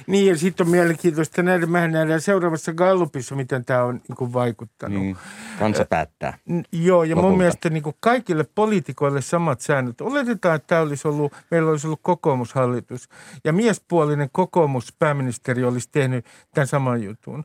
Niin 0.08 0.28
ja 0.28 0.38
sitten 0.38 0.66
on 0.68 0.72
mielenkiintoista 0.72 1.44
nähdä, 1.44 1.66
mehän 1.66 1.92
nähdään 1.92 2.22
seuraavassa 2.22 2.74
Gallupissa, 2.74 3.36
miten 3.36 3.66
tämä 3.66 3.84
on 3.84 4.02
niin 4.08 4.16
kuin 4.18 4.34
vaikuttanut. 4.34 5.00
Niin, 5.02 5.18
kansa 5.60 5.86
päättää. 5.86 6.38
N- 6.52 6.62
Joo, 6.72 7.04
ja 7.04 7.16
Lopulta. 7.16 7.30
mun 7.30 7.38
mielestä 7.38 7.70
niin 7.70 7.84
kuin 7.84 7.96
kaikille 8.00 8.46
poliitikoille 8.56 9.22
samat 9.22 9.62
säännöt. 9.62 10.02
Oletetaan, 10.02 10.56
että 10.56 10.68
tämä 10.68 10.82
olisi 10.82 11.08
ollut, 11.08 11.34
meillä 11.52 11.72
olisi 11.72 11.88
ollut 11.88 12.00
kokoomushallitus 12.04 13.10
ja 13.44 13.54
miespuolinen 13.54 14.30
kokoomuspääministeri 14.32 15.64
olisi 15.64 15.90
tehnyt 15.92 16.26
tämän 16.54 16.68
saman 16.68 17.04
jutun. 17.04 17.44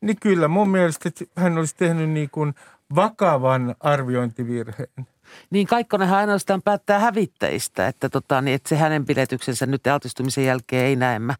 Niin 0.00 0.16
kyllä 0.20 0.48
mun 0.48 0.68
mielestä 0.70 1.10
hän 1.36 1.58
olisi 1.58 1.76
tehnyt 1.76 2.10
niin 2.10 2.30
kuin 2.30 2.54
vakavan 2.94 3.74
arviointivirheen. 3.80 5.06
Niin 5.50 5.66
Kaikkonenhan 5.66 6.18
ainoastaan 6.18 6.62
päättää 6.62 6.98
hävittäjistä, 6.98 7.88
että, 7.88 8.08
tota, 8.08 8.40
niin, 8.40 8.54
että 8.54 8.68
se 8.68 8.76
hänen 8.76 9.06
piletyksensä 9.06 9.66
nyt 9.66 9.86
altistumisen 9.86 10.44
jälkeen 10.44 10.86
ei 10.86 10.96
näemmä 10.96 11.34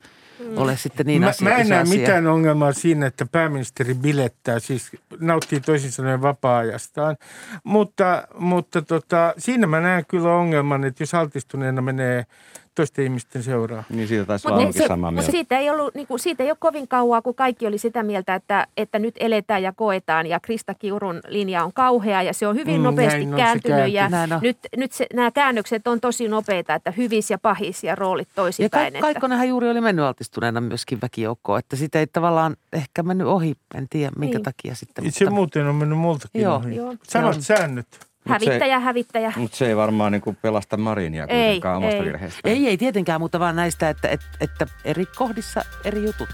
ole 0.56 0.76
sitten 0.76 1.06
niin 1.06 1.20
mä, 1.20 1.28
asia, 1.28 1.48
mä 1.48 1.56
en 1.56 1.68
näe 1.68 1.80
asia. 1.80 2.00
mitään 2.00 2.26
ongelmaa 2.26 2.72
siinä, 2.72 3.06
että 3.06 3.26
pääministeri 3.26 3.94
bilettää, 3.94 4.58
siis 4.58 4.90
nauttii 5.20 5.60
toisin 5.60 5.92
sanoen 5.92 6.22
vapaa-ajastaan. 6.22 7.16
Mutta, 7.64 8.28
mutta 8.38 8.82
tota, 8.82 9.34
siinä 9.38 9.66
mä 9.66 9.80
näen 9.80 10.06
kyllä 10.06 10.34
ongelman, 10.34 10.84
että 10.84 11.02
jos 11.02 11.14
altistuneena 11.14 11.82
menee 11.82 12.26
toisten 12.74 13.04
ihmisten 13.04 13.42
seuraan. 13.42 13.84
Niin 13.90 14.08
siitä 14.08 14.24
taisi 14.24 14.48
Mutta 14.48 14.60
olla 14.62 14.72
se, 14.72 14.78
samaa 14.86 15.10
mutta 15.10 15.12
mieltä. 15.22 15.30
siitä 15.30 15.58
ei, 15.58 15.70
ollut, 15.70 15.94
niin 15.94 16.06
kuin, 16.06 16.18
siitä 16.18 16.42
ei 16.42 16.50
ole 16.50 16.56
kovin 16.60 16.88
kauaa, 16.88 17.22
kun 17.22 17.34
kaikki 17.34 17.66
oli 17.66 17.78
sitä 17.78 18.02
mieltä, 18.02 18.34
että, 18.34 18.66
että 18.76 18.98
nyt 18.98 19.14
eletään 19.20 19.62
ja 19.62 19.72
koetaan 19.72 20.26
ja 20.26 20.40
Krista 20.40 20.74
Kiurun 20.74 21.20
linja 21.28 21.64
on 21.64 21.72
kauhea 21.72 22.22
ja 22.22 22.32
se 22.34 22.46
on 22.46 22.56
hyvin 22.56 22.76
Mm, 22.80 22.82
nopeasti 22.84 23.22
on 23.22 23.30
se 23.30 23.36
kääntynyt 23.36 23.92
ja 23.92 24.08
Näin 24.08 24.32
on. 24.32 24.40
nyt, 24.42 24.58
nyt 24.76 24.92
se, 24.92 25.06
nämä 25.14 25.30
käännökset 25.30 25.86
on 25.86 26.00
tosi 26.00 26.28
nopeita, 26.28 26.74
että 26.74 26.90
hyvis 26.90 27.30
ja 27.30 27.38
pahis 27.38 27.84
ja 27.84 27.94
roolit 27.94 28.28
Ja 28.28 28.34
toisinpäin. 28.34 28.92
Ka- 28.92 29.00
Kaikkonenhan 29.00 29.48
juuri 29.48 29.70
oli 29.70 29.80
mennyt 29.80 30.04
altistuneena 30.04 30.60
myöskin 30.60 30.98
väkijoukkoon, 31.02 31.58
että 31.58 31.76
sitä 31.76 31.98
ei 31.98 32.06
tavallaan 32.06 32.56
ehkä 32.72 33.02
mennyt 33.02 33.26
ohi, 33.26 33.54
en 33.74 33.86
tiedä 33.90 34.12
minkä 34.18 34.38
Niin. 34.38 34.44
takia 34.44 34.74
sitten. 34.74 35.12
Se 35.12 35.30
muuten 35.30 35.66
on 35.66 35.74
mennyt 35.74 35.98
multakin 35.98 36.42
Joo. 36.42 36.56
ohi. 36.56 36.76
Joo. 36.76 36.94
Samat 37.08 37.34
Joo. 37.34 37.42
säännöt. 37.42 37.86
Mut 38.24 38.32
hävittäjä, 38.32 38.80
hävittäjä. 38.80 39.32
Mutta 39.36 39.56
se 39.56 39.66
ei 39.66 39.76
varmaan 39.76 40.12
niin 40.12 40.22
kuin 40.22 40.36
pelasta 40.42 40.76
Marinia 40.76 41.26
Ei, 41.28 41.44
kuitenkaan 41.44 41.76
omasta 41.76 41.96
ei. 41.96 42.04
virheestään. 42.04 42.54
Ei, 42.54 42.68
ei 42.68 42.76
tietenkään, 42.76 43.20
mutta 43.20 43.40
vaan 43.40 43.56
näistä, 43.56 43.88
että, 43.88 44.08
että, 44.08 44.26
että 44.40 44.66
eri 44.84 45.06
kohdissa 45.06 45.64
eri 45.84 46.04
jutut. 46.04 46.28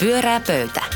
Pyörää 0.00 0.40
pöytä. 0.46 0.93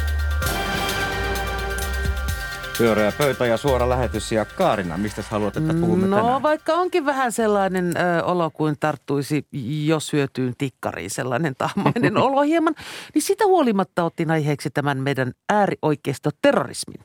Pyöreä 2.79 3.13
pöytä 3.19 3.47
ja 3.47 3.57
suora 3.57 3.89
lähetys. 3.89 4.33
Ja 4.33 4.45
Kaarina, 4.45 4.97
mistä 4.99 5.25
haluat, 5.31 5.57
että 5.57 5.75
puhumme 5.75 6.07
no 6.07 6.17
tänään? 6.17 6.43
vaikka 6.43 6.75
onkin 6.75 7.07
vähän 7.07 7.33
sellainen 7.33 7.97
ö, 7.97 8.25
olo 8.25 8.51
kuin 8.51 8.77
tarttuisi 8.81 9.47
jo 9.85 10.01
syötyyn 10.01 10.55
tikkariin, 10.59 11.11
sellainen 11.11 11.55
tahmainen 11.59 12.17
olo 12.27 12.43
hieman, 12.43 12.75
niin 13.15 13.23
sitä 13.23 13.45
huolimatta 13.47 14.05
otin 14.05 14.31
aiheeksi 14.31 14.71
tämän 14.71 14.99
meidän 14.99 15.33
äärioikeisto 15.49 16.31
terrorismin. 16.43 17.01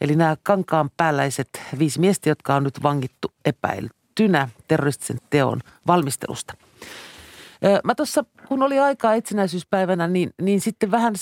Eli 0.00 0.16
nämä 0.16 0.36
kankaan 0.42 0.90
päälläiset 0.96 1.48
viisi 1.78 2.00
miestä, 2.00 2.28
jotka 2.28 2.54
on 2.54 2.64
nyt 2.64 2.82
vangittu 2.82 3.32
epäiltynä 3.44 4.48
terroristisen 4.68 5.18
teon 5.30 5.60
valmistelusta. 5.86 6.54
Ö, 7.64 7.80
Mä 7.84 7.94
tuossa, 7.94 8.24
kun 8.48 8.62
oli 8.62 8.78
aikaa 8.78 9.14
itsenäisyyspäivänä, 9.14 10.08
niin, 10.08 10.30
niin 10.42 10.60
sitten 10.60 10.90
vähän 10.90 11.14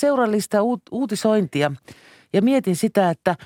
uut, 0.62 0.82
uutisointia 0.90 1.72
ja 2.32 2.42
mietin 2.42 2.76
sitä, 2.76 3.10
että 3.10 3.36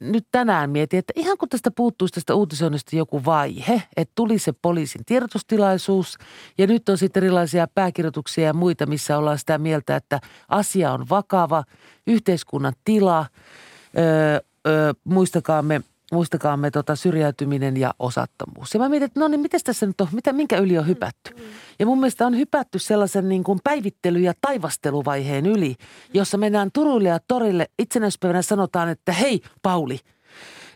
nyt 0.00 0.26
tänään 0.32 0.70
mietin, 0.70 0.98
että 0.98 1.12
ihan 1.16 1.38
kun 1.38 1.48
tästä 1.48 1.70
puuttuisi 1.70 2.14
tästä 2.14 2.34
uutisoinnista 2.34 2.96
joku 2.96 3.24
vaihe, 3.24 3.82
että 3.96 4.12
tuli 4.14 4.38
se 4.38 4.52
poliisin 4.52 5.04
tiedotustilaisuus 5.04 6.18
ja 6.58 6.66
nyt 6.66 6.88
on 6.88 6.98
sitten 6.98 7.22
erilaisia 7.22 7.66
pääkirjoituksia 7.74 8.44
ja 8.44 8.54
muita, 8.54 8.86
missä 8.86 9.18
ollaan 9.18 9.38
sitä 9.38 9.58
mieltä, 9.58 9.96
että 9.96 10.20
asia 10.48 10.92
on 10.92 11.08
vakava, 11.08 11.64
yhteiskunnan 12.06 12.72
tila, 12.84 13.26
öö, 13.98 14.40
öö, 14.66 14.92
muistakaamme, 15.04 15.80
muistakaamme 16.12 16.70
tota 16.70 16.96
syrjäytyminen 16.96 17.76
ja 17.76 17.94
osattomuus. 17.98 18.74
Ja 18.74 18.80
mä 18.80 18.88
mietin, 18.88 19.06
että 19.06 19.20
no 19.20 19.28
niin, 19.28 19.40
miten 19.40 19.60
tässä 19.64 19.86
nyt 19.86 20.00
on, 20.00 20.08
mitä, 20.12 20.32
minkä 20.32 20.58
yli 20.58 20.78
on 20.78 20.86
hypätty? 20.86 21.36
Ja 21.78 21.86
mun 21.86 22.00
mielestä 22.00 22.26
on 22.26 22.36
hypätty 22.36 22.78
sellaisen 22.78 23.28
niin 23.28 23.44
kuin 23.44 23.58
päivittely- 23.64 24.20
ja 24.20 24.32
taivasteluvaiheen 24.40 25.46
yli, 25.46 25.74
jossa 26.14 26.38
mennään 26.38 26.70
Turuille 26.72 27.08
ja 27.08 27.18
torille. 27.28 27.66
Itsenäispäivänä 27.78 28.42
sanotaan, 28.42 28.88
että 28.88 29.12
hei 29.12 29.40
Pauli, 29.62 29.98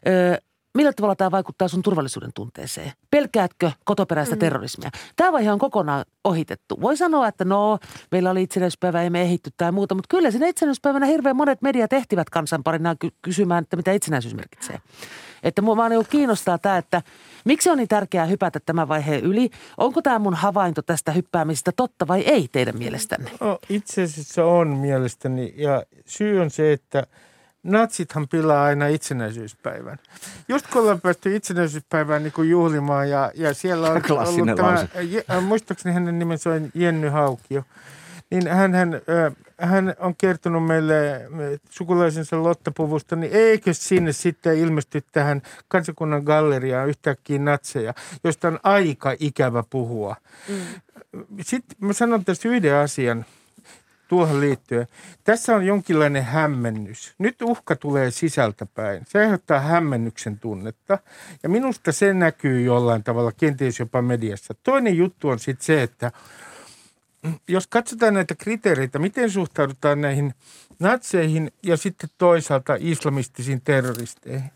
öö, 0.07 0.37
millä 0.77 0.93
tavalla 0.93 1.17
tämä 1.17 1.31
vaikuttaa 1.31 1.69
sun 1.69 1.83
turvallisuuden 1.83 2.31
tunteeseen? 2.35 2.93
Pelkäätkö 3.11 3.71
kotoperäistä 3.85 4.37
terrorismia? 4.37 4.91
Tämä 5.17 5.33
vaihe 5.33 5.53
on 5.53 5.59
kokonaan 5.59 6.05
ohitettu. 6.25 6.81
Voi 6.81 6.97
sanoa, 6.97 7.29
että 7.29 7.45
no, 7.45 7.79
meillä 8.11 8.31
oli 8.31 8.43
itsenäispäivä, 8.43 9.03
ei 9.03 9.11
me 9.11 9.23
ehitty 9.23 9.51
tai 9.57 9.73
muuta, 9.73 9.95
mutta 9.95 10.17
kyllä 10.17 10.31
siinä 10.31 10.47
itsenäispäivänä 10.47 11.07
hirveän 11.07 11.37
monet 11.37 11.63
mediat 11.63 11.93
ehtivät 11.93 12.31
kansanparina 12.31 12.97
ky- 12.97 13.15
kysymään, 13.23 13.63
että 13.63 13.77
mitä 13.77 13.93
itsenäisyys 13.93 14.35
merkitsee. 14.35 14.81
Että 15.43 15.63
mua 15.63 15.77
vaan 15.77 15.91
niin 15.91 16.07
kiinnostaa 16.11 16.59
tämä, 16.59 16.77
että 16.77 17.03
miksi 17.45 17.71
on 17.71 17.79
niin 17.79 17.89
tärkeää 17.89 18.27
hypätä 18.27 18.61
tämän 18.67 18.89
vaiheen 18.89 19.25
yli? 19.25 19.51
Onko 19.77 20.03
tämä 20.03 20.19
mun 20.19 20.35
havainto 20.35 20.83
tästä 20.83 21.13
hyppäämisestä 21.13 21.73
totta 21.77 22.07
vai 22.07 22.21
ei 22.21 22.49
teidän 22.53 22.79
mielestänne? 22.79 23.31
No, 23.41 23.59
itse 23.69 24.03
asiassa 24.03 24.45
on 24.45 24.69
mielestäni. 24.69 25.55
Ja 25.57 25.83
syy 26.07 26.41
on 26.41 26.51
se, 26.51 26.73
että 26.73 27.07
natsithan 27.67 28.29
pilaa 28.29 28.65
aina 28.65 28.87
itsenäisyyspäivän. 28.87 29.99
Just 30.49 30.67
kun 30.67 30.83
ollaan 30.83 31.01
päästy 31.01 31.37
itsenäisyyspäivään 31.37 32.23
niin 32.23 32.33
kuin 32.33 32.51
juhlimaan 32.51 33.11
ja, 33.11 33.33
ja 33.35 33.55
siellä 33.55 33.91
on 33.91 34.03
Klassinen 34.03 34.43
ollut 34.43 34.57
tämä, 34.57 34.71
lause. 34.71 35.25
Äh, 35.31 35.45
muistaakseni 35.45 35.95
hänen 35.95 36.19
nimensä 36.19 36.51
on 36.51 36.71
Jenny 36.75 37.09
Haukio, 37.09 37.65
niin 38.31 38.49
hän, 38.49 38.75
hän, 38.75 39.01
hän 39.61 39.95
on 39.99 40.15
kertonut 40.17 40.67
meille 40.67 41.21
sukulaisensa 41.71 42.43
Lottapuvusta, 42.43 43.17
niin 43.17 43.33
eikö 43.33 43.75
sinne 43.75 44.13
sitten 44.13 44.59
ilmesty 44.59 45.05
tähän 45.13 45.43
kansakunnan 45.69 46.23
galleriaan 46.23 46.89
yhtäkkiä 46.89 47.39
natseja, 47.39 47.95
josta 48.25 48.49
on 48.49 48.61
aika 48.63 49.15
ikävä 49.21 49.65
puhua. 49.71 50.17
Sitten 51.41 51.77
mä 51.81 51.93
sanon 51.93 52.25
tässä 52.25 52.49
yhden 52.49 52.75
asian 52.75 53.25
tuohon 54.09 54.41
liittyen. 54.41 54.87
Tässä 55.25 55.57
on 55.57 55.67
jonkinlainen 55.67 56.25
hämmennys. 56.25 57.15
Nyt 57.19 57.43
uhka 57.43 57.77
tulee 57.77 58.11
sisältäpäin. 58.11 59.03
Se 59.09 59.19
aiheuttaa 59.19 59.61
hämmennyksen 59.61 60.39
tunnetta. 60.39 60.99
Ja 61.43 61.49
minusta 61.49 61.93
se 61.93 62.15
näkyy 62.15 62.63
jollain 62.63 63.05
tavalla, 63.05 63.33
kenties 63.33 63.79
jopa 63.79 64.03
mediassa. 64.03 64.55
Toinen 64.63 64.97
juttu 64.97 65.29
on 65.29 65.39
sitten 65.39 65.67
se, 65.67 65.83
että 65.83 66.13
jos 67.49 67.67
katsotaan 67.67 68.15
näitä 68.15 68.35
kriteereitä, 68.35 68.99
miten 68.99 69.31
suhtaudutaan 69.31 70.01
näihin 70.01 70.35
natseihin 70.79 71.53
ja 71.63 71.77
sitten 71.77 72.11
toisaalta 72.19 72.77
islamistisiin 72.81 73.61
terroristeihin, 73.61 74.51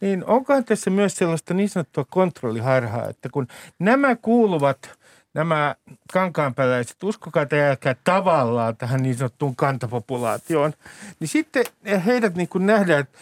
niin 0.00 0.24
onkohan 0.24 0.64
tässä 0.64 0.90
myös 0.90 1.16
sellaista 1.16 1.54
niin 1.54 1.68
sanottua 1.68 2.06
kontrolliharhaa, 2.10 3.08
että 3.08 3.28
kun 3.28 3.46
nämä 3.78 4.16
kuuluvat, 4.16 4.98
nämä 5.36 5.74
kankaanpäläiset, 6.12 7.02
uskokaa 7.02 7.46
tai 7.46 7.60
älkää 7.60 7.96
tavallaan 8.04 8.76
tähän 8.76 9.02
niin 9.02 9.16
sanottuun 9.16 9.56
kantapopulaatioon, 9.56 10.72
niin 11.20 11.28
sitten 11.28 11.64
heidät 12.06 12.34
niin 12.34 12.48
kuin 12.48 12.66
nähdään, 12.66 13.00
että 13.00 13.18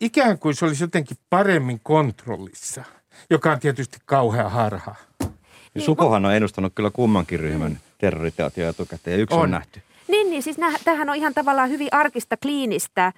ikään 0.00 0.38
kuin 0.38 0.54
se 0.54 0.64
olisi 0.64 0.84
jotenkin 0.84 1.16
paremmin 1.30 1.80
kontrollissa, 1.82 2.84
joka 3.30 3.52
on 3.52 3.60
tietysti 3.60 3.98
kauhea 4.06 4.48
harha. 4.48 4.94
Ja 5.74 5.80
Sukohan 5.80 6.24
on 6.24 6.34
ennustanut 6.34 6.72
kyllä 6.74 6.90
kummankin 6.90 7.40
ryhmän 7.40 7.78
terroriteot 7.98 8.56
jo 8.56 8.68
etukäteen 8.68 9.16
ja 9.16 9.22
yksi 9.22 9.36
on, 9.36 9.42
On. 9.42 9.50
nähty. 9.50 9.82
Niin, 10.08 10.30
niin 10.30 10.42
siis 10.42 10.58
nä, 10.58 10.72
tämähän 10.84 11.08
on 11.08 11.16
ihan 11.16 11.34
tavallaan 11.34 11.68
hyvin 11.70 11.88
arkista, 11.92 12.36
kliinistä 12.36 13.12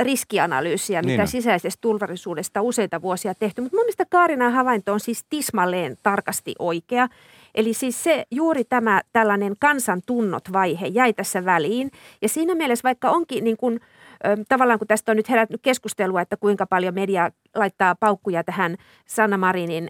riskianalyysiä, 0.00 1.02
mitä 1.02 1.22
Niin 1.22 1.28
sisäisestä 1.28 1.80
turvallisuudesta 1.80 2.62
useita 2.62 3.02
vuosia 3.02 3.34
tehty. 3.34 3.60
Mutta 3.60 3.76
mun 3.76 3.84
mielestä 3.84 4.04
Kaarinan 4.10 4.52
havainto 4.52 4.92
on 4.92 5.00
siis 5.00 5.24
tismalleen 5.30 5.96
tarkasti 6.02 6.54
oikea. 6.58 7.08
Eli 7.54 7.74
siis 7.74 8.04
se 8.04 8.26
juuri 8.30 8.64
tämä 8.64 9.00
tällainen 9.12 9.54
kansan 9.60 10.02
tunnot 10.06 10.52
vaihe 10.52 10.86
jäi 10.86 11.12
tässä 11.12 11.44
väliin. 11.44 11.90
Ja 12.22 12.28
siinä 12.28 12.54
mielessä 12.54 12.82
vaikka 12.82 13.10
onkin 13.10 13.44
niin 13.44 13.56
kuin, 13.56 13.80
tavallaan 14.48 14.78
kun 14.78 14.88
tästä 14.88 15.12
on 15.12 15.16
nyt 15.16 15.28
herännyt 15.28 15.60
keskustelua, 15.62 16.20
että 16.20 16.36
kuinka 16.36 16.66
paljon 16.66 16.94
media 16.94 17.30
laittaa 17.54 17.94
paukkuja 17.94 18.44
tähän 18.44 18.76
Sanna 19.06 19.38
Marinin 19.38 19.88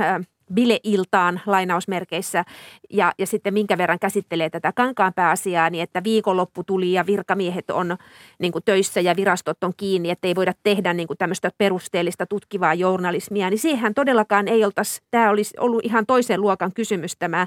ö, 0.00 0.24
bileiltaan 0.54 1.40
lainausmerkeissä. 1.46 2.44
Ja, 2.90 3.12
ja 3.18 3.26
sitten 3.26 3.54
minkä 3.54 3.78
verran 3.78 3.98
käsittelee 3.98 4.50
tätä 4.50 4.72
kankaanpääasiaa, 4.72 5.70
niin 5.70 5.82
että 5.82 6.04
viikonloppu 6.04 6.64
tuli 6.64 6.92
ja 6.92 7.06
virkamiehet 7.06 7.70
on 7.70 7.96
niin 8.38 8.52
kuin 8.52 8.64
töissä 8.64 9.00
ja 9.00 9.16
virastot 9.16 9.64
on 9.64 9.72
kiinni, 9.76 10.10
että 10.10 10.28
ei 10.28 10.34
voida 10.34 10.52
tehdä 10.62 10.92
niin 10.92 11.06
kuin 11.06 11.18
tämmöistä 11.18 11.50
perusteellista 11.58 12.26
tutkivaa 12.26 12.74
journalismia, 12.74 13.50
niin 13.50 13.58
siihen 13.58 13.94
todellakaan 13.94 14.48
ei 14.48 14.64
oltaisi, 14.64 15.02
tämä 15.10 15.30
olisi 15.30 15.54
ollut 15.60 15.84
ihan 15.84 16.06
toisen 16.06 16.40
luokan 16.40 16.72
kysymys 16.72 17.16
tämä 17.18 17.46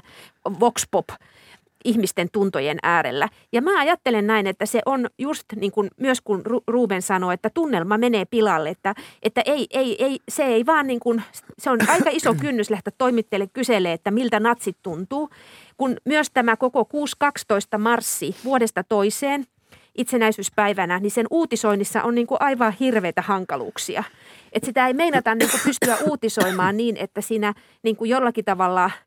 Vox 0.60 0.86
Pop 0.90 1.06
ihmisten 1.84 2.28
tuntojen 2.32 2.78
äärellä. 2.82 3.28
Ja 3.52 3.62
mä 3.62 3.80
ajattelen 3.80 4.26
näin, 4.26 4.46
että 4.46 4.66
se 4.66 4.80
on 4.86 5.08
just 5.18 5.44
niin 5.56 5.72
kuin 5.72 5.90
myös 6.00 6.20
kun 6.20 6.42
Ruben 6.66 7.02
sanoi, 7.02 7.34
että 7.34 7.50
tunnelma 7.54 7.98
menee 7.98 8.24
pilalle, 8.24 8.68
että, 8.68 8.94
että 9.22 9.42
ei, 9.46 9.66
ei, 9.70 10.04
ei, 10.04 10.20
se 10.28 10.44
ei 10.44 10.66
vaan 10.66 10.86
niin 10.86 11.00
kuin, 11.00 11.22
se 11.58 11.70
on 11.70 11.78
aika 11.88 12.10
iso 12.10 12.34
kynnys 12.40 12.70
lähteä 12.70 12.92
toimittajalle 12.98 13.48
kyselee, 13.52 13.92
että 13.92 14.10
miltä 14.10 14.40
natsit 14.40 14.76
tuntuu. 14.82 15.30
Kun 15.76 15.96
myös 16.04 16.30
tämä 16.30 16.56
koko 16.56 16.88
6.12 17.74 17.78
marssi 17.78 18.36
vuodesta 18.44 18.84
toiseen 18.84 19.46
itsenäisyyspäivänä, 19.94 20.98
niin 20.98 21.10
sen 21.10 21.26
uutisoinnissa 21.30 22.02
on 22.02 22.14
niin 22.14 22.26
kuin 22.26 22.42
aivan 22.42 22.74
hirveitä 22.80 23.22
hankaluuksia. 23.22 24.04
Että 24.52 24.66
sitä 24.66 24.86
ei 24.86 24.94
meinata 24.94 25.34
niin 25.34 25.50
kuin 25.50 25.60
pystyä 25.64 25.96
uutisoimaan 26.10 26.76
niin, 26.76 26.96
että 26.96 27.20
siinä 27.20 27.54
niin 27.82 27.96
kuin 27.96 28.10
jollakin 28.10 28.44
tavalla– 28.44 28.90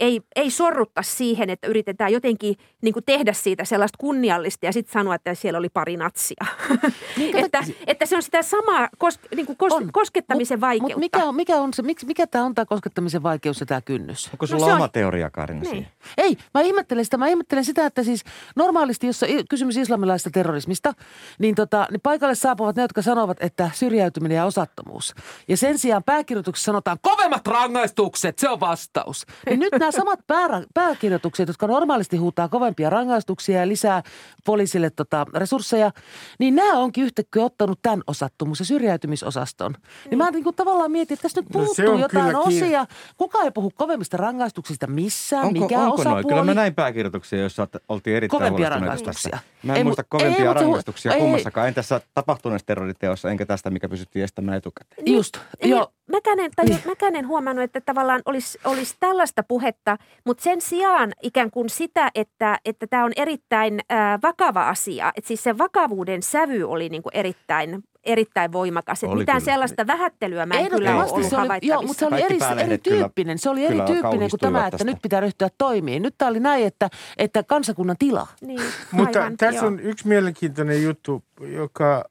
ei, 0.00 0.20
ei 0.36 0.50
sorrutta 0.50 1.02
siihen, 1.02 1.50
että 1.50 1.66
yritetään 1.66 2.12
jotenkin 2.12 2.56
niin 2.82 2.92
kuin 2.92 3.04
tehdä 3.04 3.32
siitä 3.32 3.64
sellaista 3.64 3.98
kunniallista 3.98 4.66
ja 4.66 4.72
sitten 4.72 4.92
sanoa, 4.92 5.14
että 5.14 5.34
siellä 5.34 5.58
oli 5.58 5.68
pari 5.68 5.96
natsia. 5.96 6.46
Niin, 7.16 7.36
että, 7.36 7.64
että 7.86 8.06
se 8.06 8.16
on 8.16 8.22
sitä 8.22 8.42
samaa 8.42 8.88
kos, 8.98 9.18
niin 9.36 9.46
kuin 9.46 9.56
kos, 9.56 9.72
on. 9.72 9.92
koskettamisen 9.92 10.58
mut, 10.58 10.60
vaikeutta. 10.60 10.94
Mut 10.94 11.00
mikä, 11.00 11.24
on, 11.24 11.34
mikä, 11.34 11.56
on 11.56 11.74
se, 11.74 11.82
mikä, 11.82 12.06
mikä 12.06 12.26
tämä 12.26 12.44
on 12.44 12.54
tämä 12.54 12.66
koskettamisen 12.66 13.22
vaikeus 13.22 13.60
ja 13.60 13.66
tämä 13.66 13.80
kynnys? 13.80 14.28
Onko 14.32 14.46
sulla 14.46 14.66
no, 14.66 14.74
oma 14.74 14.84
on... 14.84 14.90
teoria, 14.90 15.30
Karina, 15.30 15.60
niin. 15.60 15.86
Ei, 16.16 16.36
mä 16.54 16.60
ihmettelen 16.60 17.04
sitä. 17.04 17.16
Mä 17.16 17.28
ihmettelen 17.28 17.64
sitä, 17.64 17.86
että 17.86 18.02
siis 18.02 18.24
normaalisti, 18.56 19.06
jos 19.06 19.22
on 19.22 19.28
kysymys 19.50 19.76
islamilaisesta 19.76 20.30
terrorismista, 20.30 20.92
niin, 21.38 21.54
tota, 21.54 21.86
niin 21.90 22.00
paikalle 22.00 22.34
saapuvat 22.34 22.76
ne, 22.76 22.82
jotka 22.82 23.02
sanovat, 23.02 23.36
että 23.40 23.70
syrjäytyminen 23.74 24.36
ja 24.36 24.44
osattomuus. 24.44 25.14
Ja 25.48 25.56
sen 25.56 25.78
sijaan 25.78 26.04
pääkirjoituksessa 26.04 26.66
sanotaan 26.66 26.98
kovemmat 27.02 27.46
rangaistukset, 27.46 28.38
se 28.38 28.48
on 28.48 28.60
vastaus. 28.60 29.26
Niin 29.46 29.60
nyt 29.60 29.72
nämä 29.72 29.89
nämä 29.92 30.04
samat 30.04 30.26
pää, 30.26 30.62
pääkirjoitukset, 30.74 31.48
jotka 31.48 31.66
normaalisti 31.66 32.16
huutaa 32.16 32.48
kovempia 32.48 32.90
rangaistuksia 32.90 33.60
ja 33.60 33.68
lisää 33.68 34.02
poliisille 34.44 34.90
tota, 34.90 35.26
resursseja, 35.34 35.90
niin 36.38 36.54
nämä 36.54 36.78
onkin 36.78 37.04
yhtäkkiä 37.04 37.44
ottanut 37.44 37.78
tämän 37.82 38.02
osattomuus- 38.06 38.58
ja 38.58 38.64
syrjäytymisosaston. 38.64 39.72
Niin, 39.72 40.10
niin 40.10 40.18
mä 40.18 40.30
niin 40.30 40.44
kuin 40.44 40.56
tavallaan 40.56 40.90
mietin, 40.90 41.14
että 41.14 41.22
tässä 41.22 41.40
nyt 41.40 41.54
no 41.54 41.60
puuttuu 41.60 41.84
no, 41.84 41.98
jotain 41.98 42.36
osia. 42.36 42.86
Kuka 43.16 43.42
ei 43.42 43.50
puhu 43.50 43.72
kovemmista 43.74 44.16
rangaistuksista 44.16 44.86
missään, 44.86 45.44
onko, 45.44 45.60
mikä 45.60 45.78
onko 45.78 45.94
osapuoli. 45.94 46.14
Noin? 46.14 46.26
Kyllä 46.26 46.44
mä 46.44 46.54
näin 46.54 46.74
pääkirjoituksia, 46.74 47.40
joissa 47.40 47.68
oltiin 47.88 48.16
erittäin 48.16 48.42
kovempia 48.42 48.68
rangaistuksia. 48.68 49.38
Mä 49.62 49.72
en 49.72 49.78
ei, 49.78 49.84
muista 49.84 50.04
kovempia 50.08 50.48
ei, 50.48 50.54
rangaistuksia 50.54 51.12
ei, 51.12 51.20
kummassakaan. 51.20 51.68
En 51.68 51.74
tässä 51.74 52.00
tapahtuneessa 52.14 52.66
terroriteossa, 52.66 53.30
enkä 53.30 53.46
tästä, 53.46 53.70
mikä 53.70 53.88
pysyttiin 53.88 54.24
estämään 54.24 54.58
etukäteen. 54.58 55.04
Niin, 55.04 55.16
Just, 55.16 55.38
niin, 55.62 55.70
joo. 55.70 55.92
Mäkänen, 56.10 56.50
tai 56.56 56.64
niin. 56.64 56.80
mäkänen 56.86 57.28
huomannut, 57.28 57.64
että 57.64 57.80
tavallaan 57.80 58.22
olisi, 58.24 58.58
olisi 58.64 58.94
tällaista 59.00 59.42
puhetta, 59.42 59.79
mutta 60.24 60.42
sen 60.42 60.60
sijaan 60.60 61.12
ikään 61.22 61.50
kuin 61.50 61.70
sitä, 61.70 62.10
että, 62.14 62.58
että 62.64 62.86
tämä 62.86 63.04
on 63.04 63.12
erittäin 63.16 63.80
äh, 63.92 64.18
vakava 64.22 64.68
asia. 64.68 65.12
Että 65.16 65.28
siis 65.28 65.42
se 65.42 65.58
vakavuuden 65.58 66.22
sävy 66.22 66.62
oli 66.62 66.88
niin 66.88 67.02
kuin 67.02 67.16
erittäin 67.16 67.82
erittäin 68.04 68.52
voimakas. 68.52 69.04
Että 69.04 69.16
mitään 69.16 69.38
kyllä. 69.38 69.52
sellaista 69.52 69.86
vähättelyä 69.86 70.46
mä 70.46 70.54
en 70.54 70.70
kyllä 70.70 70.96
ole 70.96 71.10
ollut 71.12 71.26
se 71.26 71.36
oli, 71.36 71.48
Joo, 71.62 71.82
mutta 71.82 71.98
se 71.98 72.06
oli 72.06 72.22
eri, 72.22 72.38
erityyppinen. 72.64 73.38
Se 73.38 73.50
oli 73.50 73.66
erityyppinen 73.66 74.30
kuin 74.30 74.40
tämä, 74.40 74.58
että 74.58 74.70
tästä. 74.70 74.84
nyt 74.84 75.02
pitää 75.02 75.20
ryhtyä 75.20 75.48
toimiin. 75.58 76.02
Nyt 76.02 76.14
tämä 76.18 76.28
oli 76.28 76.40
näin, 76.40 76.66
että, 76.66 76.90
että 77.16 77.42
kansakunnan 77.42 77.96
tila. 77.98 78.26
Niin, 78.40 78.60
mutta 78.92 79.18
aivan, 79.18 79.36
tässä 79.36 79.60
joo. 79.60 79.66
on 79.66 79.80
yksi 79.80 80.08
mielenkiintoinen 80.08 80.82
juttu, 80.82 81.24
joka 81.40 82.04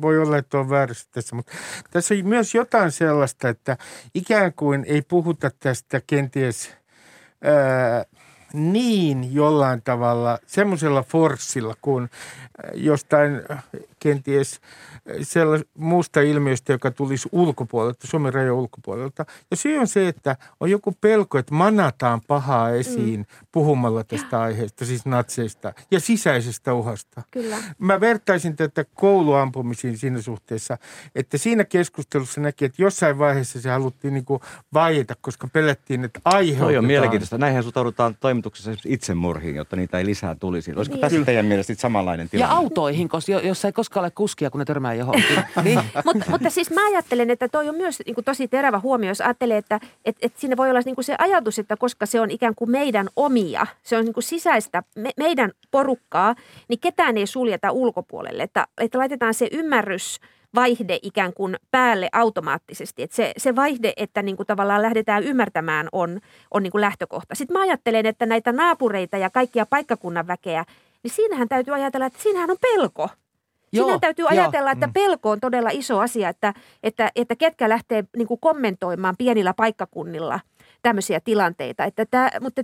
voi 0.00 0.18
olla, 0.18 0.38
että 0.38 0.58
on 0.58 0.70
väärässä 0.70 1.08
tässä, 1.10 1.36
mutta 1.36 1.52
tässä 1.90 2.14
on 2.14 2.26
myös 2.26 2.54
jotain 2.54 2.92
sellaista, 2.92 3.48
että 3.48 3.76
ikään 4.14 4.52
kuin 4.52 4.84
ei 4.88 5.02
puhuta 5.02 5.50
tästä 5.58 6.00
kenties 6.06 6.83
ää, 7.42 8.04
niin 8.52 9.34
jollain 9.34 9.82
tavalla 9.82 10.38
semmoisella 10.46 11.02
forssilla 11.02 11.74
kuin 11.82 12.10
jostain 12.74 13.42
kenties 14.04 14.60
sellaista 15.22 15.68
muusta 15.78 16.20
ilmiöstä, 16.20 16.72
joka 16.72 16.90
tulisi 16.90 17.28
ulkopuolelta, 17.32 18.06
Suomen 18.06 18.34
rajan 18.34 18.54
ulkopuolelta. 18.54 19.24
Ja 19.50 19.56
syy 19.56 19.78
on 19.78 19.86
se, 19.86 20.08
että 20.08 20.36
on 20.60 20.70
joku 20.70 20.92
pelko, 21.00 21.38
että 21.38 21.54
manataan 21.54 22.20
pahaa 22.28 22.70
esiin 22.70 23.20
mm. 23.20 23.46
puhumalla 23.52 24.04
tästä 24.04 24.40
aiheesta, 24.40 24.84
siis 24.84 25.06
natseista 25.06 25.72
ja 25.90 26.00
sisäisestä 26.00 26.74
uhasta. 26.74 27.22
Kyllä. 27.30 27.56
Mä 27.78 28.00
vertaisin 28.00 28.56
tätä 28.56 28.84
kouluampumisiin 28.94 29.98
siinä 29.98 30.22
suhteessa, 30.22 30.78
että 31.14 31.38
siinä 31.38 31.64
keskustelussa 31.64 32.40
näki, 32.40 32.64
että 32.64 32.82
jossain 32.82 33.18
vaiheessa 33.18 33.60
se 33.60 33.70
haluttiin 33.70 34.14
niin 34.14 34.24
kuin 34.24 34.40
vaieta, 34.72 35.14
koska 35.20 35.48
pelättiin, 35.52 36.04
että 36.04 36.20
aiheutetaan. 36.24 36.68
Toi 36.68 36.76
on 36.76 36.84
mielenkiintoista. 36.84 37.38
Näinhän 37.38 37.62
suhtaudutaan 37.62 38.16
toimituksessa 38.20 38.70
itsemurhiin, 38.86 39.56
jotta 39.56 39.76
niitä 39.76 39.98
ei 39.98 40.06
lisää 40.06 40.34
tulisi. 40.34 40.72
Olisiko 40.76 40.94
niin. 40.94 41.00
tässä 41.00 41.24
teidän 41.24 41.46
mielestä 41.46 41.74
samanlainen 41.74 42.28
tilanne? 42.28 42.54
Ja 42.54 42.58
autoihin, 42.58 43.08
koska 43.08 43.32
jos 43.32 43.64
ei 43.64 43.72
koskaan 43.72 43.93
ole 44.00 44.10
kuskia, 44.10 44.50
kun 44.50 44.58
ne 44.58 44.64
törmää 44.64 44.94
johonkin. 44.94 45.36
niin. 45.64 45.80
Mut, 46.04 46.16
mutta 46.28 46.50
siis 46.50 46.70
mä 46.70 46.86
ajattelen, 46.86 47.30
että 47.30 47.48
toi 47.48 47.68
on 47.68 47.74
myös 47.74 48.02
niin 48.06 48.14
kuin 48.14 48.24
tosi 48.24 48.48
terävä 48.48 48.78
huomio, 48.78 49.08
jos 49.08 49.20
ajattelee, 49.20 49.56
että 49.56 49.80
et, 50.04 50.16
et 50.22 50.36
siinä 50.36 50.56
voi 50.56 50.70
olla 50.70 50.80
niin 50.84 50.94
kuin 50.94 51.04
se 51.04 51.14
ajatus, 51.18 51.58
että 51.58 51.76
koska 51.76 52.06
se 52.06 52.20
on 52.20 52.30
ikään 52.30 52.54
kuin 52.54 52.70
meidän 52.70 53.08
omia, 53.16 53.66
se 53.82 53.96
on 53.96 54.04
niin 54.04 54.14
kuin 54.14 54.24
sisäistä 54.24 54.82
me, 54.96 55.10
meidän 55.16 55.52
porukkaa, 55.70 56.34
niin 56.68 56.80
ketään 56.80 57.16
ei 57.16 57.26
suljeta 57.26 57.70
ulkopuolelle. 57.70 58.42
Että, 58.42 58.66
että 58.78 58.98
laitetaan 58.98 59.34
se 59.34 59.48
ymmärrys 59.52 60.20
vaihde 60.54 60.98
ikään 61.02 61.32
kuin 61.32 61.56
päälle 61.70 62.08
automaattisesti. 62.12 63.02
Että 63.02 63.16
se, 63.16 63.32
se 63.36 63.56
vaihde, 63.56 63.92
että 63.96 64.22
niin 64.22 64.36
kuin 64.36 64.46
tavallaan 64.46 64.82
lähdetään 64.82 65.22
ymmärtämään, 65.22 65.88
on, 65.92 66.20
on 66.50 66.62
niin 66.62 66.70
kuin 66.70 66.80
lähtökohta. 66.80 67.34
Sitten 67.34 67.56
mä 67.56 67.62
ajattelen, 67.62 68.06
että 68.06 68.26
näitä 68.26 68.52
naapureita 68.52 69.16
ja 69.16 69.30
kaikkia 69.30 69.66
paikkakunnan 69.66 70.26
väkeä, 70.26 70.64
niin 71.02 71.10
siinähän 71.10 71.48
täytyy 71.48 71.74
ajatella, 71.74 72.06
että 72.06 72.22
siinähän 72.22 72.50
on 72.50 72.56
pelko. 72.60 73.08
Joo, 73.74 73.86
Siinä 73.86 73.98
täytyy 73.98 74.26
ajatella, 74.28 74.70
jo. 74.70 74.72
että 74.72 74.86
mm. 74.86 74.92
pelko 74.92 75.30
on 75.30 75.40
todella 75.40 75.70
iso 75.72 76.00
asia, 76.00 76.28
että, 76.28 76.54
että, 76.82 77.10
että 77.16 77.36
ketkä 77.36 77.68
lähtee 77.68 78.04
niin 78.16 78.28
kuin 78.28 78.40
kommentoimaan 78.40 79.14
pienillä 79.18 79.54
paikkakunnilla– 79.54 80.40
tämmöisiä 80.84 81.20
tilanteita. 81.20 81.84
Että 81.84 82.06
tämä, 82.06 82.30
mutta 82.40 82.62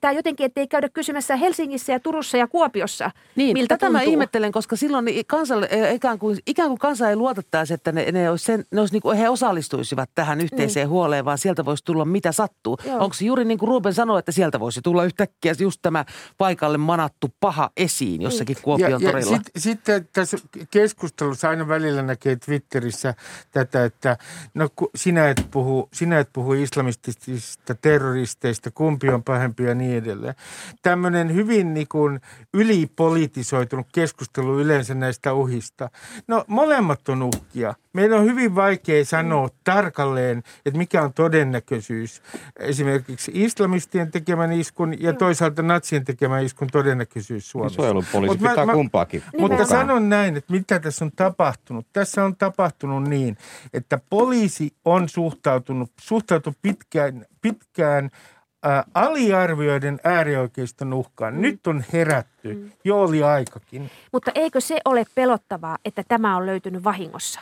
tämä 0.00 0.12
jotenkin, 0.12 0.46
ettei 0.46 0.68
käydä 0.68 0.88
kysymässä 0.88 1.36
Helsingissä 1.36 1.92
ja 1.92 2.00
Turussa 2.00 2.36
ja 2.36 2.46
Kuopiossa, 2.46 3.10
niin, 3.36 3.52
miltä 3.52 3.74
tätä 3.74 3.86
tuntuu. 3.86 4.06
mä 4.06 4.10
ihmettelen, 4.10 4.52
koska 4.52 4.76
silloin 4.76 5.06
kansalle, 5.26 5.68
e, 5.70 5.94
ikään, 5.94 6.18
kuin, 6.18 6.38
ikään 6.46 6.68
kuin 6.68 6.78
kansa 6.78 7.10
ei 7.10 7.16
luotettaisi, 7.16 7.74
että 7.74 7.92
ne, 7.92 8.12
ne, 8.12 8.30
olisi 8.30 8.44
sen, 8.44 8.64
ne 8.70 8.80
olisi 8.80 8.94
niin 8.94 9.02
kuin, 9.02 9.18
he 9.18 9.28
osallistuisivat 9.28 10.10
tähän 10.14 10.40
yhteiseen 10.40 10.84
niin. 10.84 10.90
huoleen, 10.90 11.24
vaan 11.24 11.38
sieltä 11.38 11.64
voisi 11.64 11.84
tulla 11.84 12.04
mitä 12.04 12.32
sattuu. 12.32 12.78
Joo. 12.84 12.98
Onko 12.98 13.14
se 13.14 13.24
juuri 13.24 13.44
niin 13.44 13.58
kuin 13.58 13.68
Ruben 13.68 13.94
sanoi, 13.94 14.18
että 14.18 14.32
sieltä 14.32 14.60
voisi 14.60 14.82
tulla 14.82 15.04
yhtäkkiä 15.04 15.54
just 15.58 15.78
tämä 15.82 16.04
paikalle 16.38 16.78
manattu 16.78 17.34
paha 17.40 17.70
esiin 17.76 18.22
jossakin 18.22 18.54
niin. 18.54 18.64
Kuopion 18.64 19.02
ja, 19.02 19.10
torilla? 19.10 19.32
Ja 19.32 19.38
sit, 19.38 19.50
sitten 19.56 20.08
tässä 20.12 20.36
keskustelussa 20.70 21.48
aina 21.48 21.68
välillä 21.68 22.02
näkee 22.02 22.36
Twitterissä 22.36 23.14
tätä, 23.50 23.84
että 23.84 24.16
no 24.54 24.68
sinä 24.94 25.28
et 25.28 25.46
puhu, 25.50 25.88
sinä 25.92 26.18
et 26.18 26.28
puhu 26.32 26.52
islamistisista 26.52 27.57
terroristeista, 27.74 28.18
terroristeista, 28.28 28.70
kumpi 28.70 29.08
on 29.08 29.22
pahempi 29.22 29.64
ja 29.64 29.74
niin 29.74 29.96
edelleen. 29.96 30.34
Tämmöinen 30.82 31.34
hyvin 31.34 31.74
niin 31.74 31.88
kuin 31.88 32.20
ylipolitisoitunut 32.54 33.86
keskustelu 33.94 34.60
yleensä 34.60 34.94
näistä 34.94 35.32
uhista. 35.32 35.90
No 36.28 36.44
molemmat 36.46 37.08
on 37.08 37.22
uhkia. 37.22 37.74
Meidän 37.92 38.18
on 38.18 38.24
hyvin 38.24 38.54
vaikea 38.54 39.04
sanoa 39.04 39.48
tarkalleen, 39.64 40.42
että 40.66 40.78
mikä 40.78 41.02
on 41.02 41.12
todennäköisyys 41.12 42.22
esimerkiksi 42.58 43.32
islamistien 43.34 44.10
tekemän 44.10 44.52
iskun 44.52 45.02
ja 45.02 45.12
toisaalta 45.12 45.62
natsien 45.62 46.04
tekemän 46.04 46.44
iskun 46.44 46.68
todennäköisyys 46.72 47.50
Suomessa. 47.50 47.76
Suojelupoliisi 47.76 48.38
pitää 48.38 48.66
mä, 48.66 48.72
kumpaakin. 48.72 49.22
Mutta 49.38 49.64
sanon 49.64 50.08
näin, 50.08 50.36
että 50.36 50.52
mitä 50.52 50.78
tässä 50.78 51.04
on 51.04 51.10
tapahtunut. 51.16 51.86
Tässä 51.92 52.24
on 52.24 52.36
tapahtunut 52.36 53.08
niin, 53.08 53.36
että 53.72 53.98
poliisi 54.10 54.72
on 54.84 55.08
suhtautunut, 55.08 55.90
suhtautunut 56.00 56.58
pitkään, 56.62 57.26
pitkään 57.42 57.47
ä, 58.66 58.84
aliarvioiden 58.94 60.00
äärioikeiston 60.04 60.92
uhkaan. 60.92 61.34
Mm. 61.34 61.40
Nyt 61.40 61.66
on 61.66 61.84
herätty. 61.92 62.54
Mm. 62.54 62.70
Jo 62.84 63.00
oli 63.02 63.22
aikakin. 63.22 63.90
Mutta 64.12 64.30
eikö 64.34 64.60
se 64.60 64.80
ole 64.84 65.04
pelottavaa, 65.14 65.78
että 65.84 66.02
tämä 66.08 66.36
on 66.36 66.46
löytynyt 66.46 66.84
vahingossa? 66.84 67.40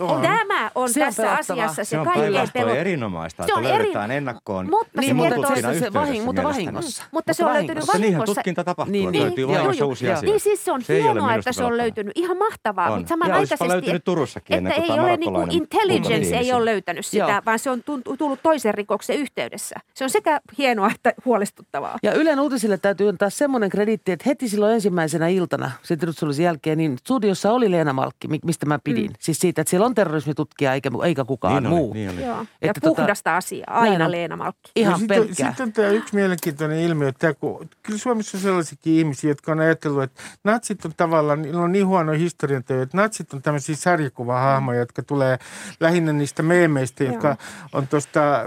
On. 0.00 0.22
Tämä 0.22 0.70
on 0.74 0.92
se 0.92 1.00
tässä 1.00 1.22
on 1.22 1.38
asiassa 1.38 1.74
se, 1.74 1.84
se 1.84 1.96
kaikkein 2.04 2.50
pelot... 2.52 2.76
erinomaista, 2.76 3.42
että 3.42 3.54
se 3.54 3.58
on 3.58 3.64
löydetään 3.64 4.10
eri... 4.10 4.18
ennakkoon. 4.18 4.70
Mutta 4.70 5.00
niin, 5.00 5.16
mutta, 5.16 5.54
se, 5.54 5.78
se 5.78 5.92
vahing, 5.92 6.24
mutta 6.24 6.42
vahingossa. 6.42 7.04
Mutta 7.10 7.32
se 7.32 7.44
on 7.44 7.52
löytynyt 7.52 7.86
vahingossa. 7.86 7.98
Niinhän 7.98 8.24
tutkinta 8.24 8.64
tapahtuu, 8.64 8.92
niin, 8.92 9.12
niin, 9.12 9.24
löytyy 9.24 9.48
vahingossa 9.48 9.86
uusia 9.86 10.12
asioita. 10.12 10.32
Niin 10.32 10.40
siis 10.40 10.64
se 10.64 10.72
on 10.72 10.82
se 10.82 11.02
hienoa, 11.02 11.34
että 11.34 11.52
se 11.52 11.64
on 11.64 11.76
löytynyt. 11.76 12.12
Ihan 12.14 12.36
mahtavaa, 12.38 12.96
mutta 12.96 13.08
samanaikaisesti, 13.08 13.68
löytynyt 13.68 14.04
Turussakin 14.04 14.66
että 14.66 14.82
ei 14.82 14.90
ole 14.90 15.16
niinku 15.16 15.46
intelligence 15.50 16.36
ei 16.36 16.52
ole 16.52 16.64
löytänyt 16.64 17.06
sitä, 17.06 17.42
vaan 17.46 17.58
se 17.58 17.70
on 17.70 17.82
tullut 18.18 18.42
toisen 18.42 18.74
rikoksen 18.74 19.16
yhteydessä. 19.16 19.76
Se 19.94 20.04
on 20.04 20.10
sekä 20.10 20.40
hienoa 20.58 20.90
että 20.94 21.12
huolestuttavaa. 21.24 21.98
Ja 22.02 22.12
Ylen 22.14 22.40
uutisille 22.40 22.78
täytyy 22.78 23.08
antaa 23.08 23.30
semmoinen 23.30 23.70
krediitti, 23.70 24.12
että 24.12 24.24
heti 24.26 24.48
silloin 24.48 24.74
ensimmäisenä 24.74 25.28
iltana, 25.28 25.70
sitten 25.82 26.08
jälkeen, 26.42 26.78
niin 26.78 26.98
studiossa 26.98 27.52
oli 27.52 27.70
Leena 27.70 27.92
Malkki, 27.92 28.28
mistä 28.44 28.66
mä 28.66 28.78
pidin. 28.84 29.06
Mm. 29.06 29.14
Siis 29.18 29.38
siitä, 29.38 29.60
että 29.60 29.70
siellä 29.70 29.86
on 29.88 29.94
terrorismitutkija 29.94 30.74
eikä, 30.74 30.90
eikä 31.04 31.24
kukaan 31.24 31.62
niin 31.62 31.70
muu. 31.70 31.90
Oli, 31.90 31.98
niin 31.98 32.10
oli. 32.10 32.24
Joo. 32.24 32.36
Ja 32.36 32.46
Että 32.62 32.80
tota- 32.80 32.94
puhdasta 32.96 33.36
asiaa, 33.36 33.80
näin 33.80 33.92
aina 33.92 34.04
on. 34.04 34.10
Leena 34.10 34.36
Malkki. 34.36 34.70
Ihan 34.76 34.98
sitten, 34.98 35.16
pelkkää. 35.18 35.48
sitten 35.48 35.66
on 35.66 35.72
tämä 35.72 35.88
yksi 35.88 36.14
mielenkiintoinen 36.14 36.78
ilmiö, 36.78 37.08
että 37.08 37.34
kun, 37.34 37.68
kyllä 37.82 37.98
Suomessa 37.98 38.38
on 38.38 38.42
sellaisiakin 38.42 38.92
ihmisiä, 38.92 39.30
jotka 39.30 39.52
on 39.52 39.60
ajatellut, 39.60 40.02
että 40.02 40.22
natsit 40.44 40.84
on 40.84 40.92
tavallaan, 40.96 41.42
niillä 41.42 41.60
on 41.60 41.72
niin 41.72 41.86
huono 41.86 42.12
historiantaju, 42.12 42.80
että 42.80 42.96
natsit 42.96 43.34
on 43.34 43.42
tämmöisiä 43.42 43.76
sarjakuvahahmoja, 43.76 44.78
jotka 44.78 45.02
tulee 45.02 45.38
lähinnä 45.80 46.12
niistä 46.12 46.42
meemeistä, 46.42 47.04
jotka 47.04 47.36
on 47.72 47.88
tuosta 47.88 48.34
äh, 48.36 48.44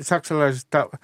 saksalaisesta 0.00 0.78
äh, 0.94 1.00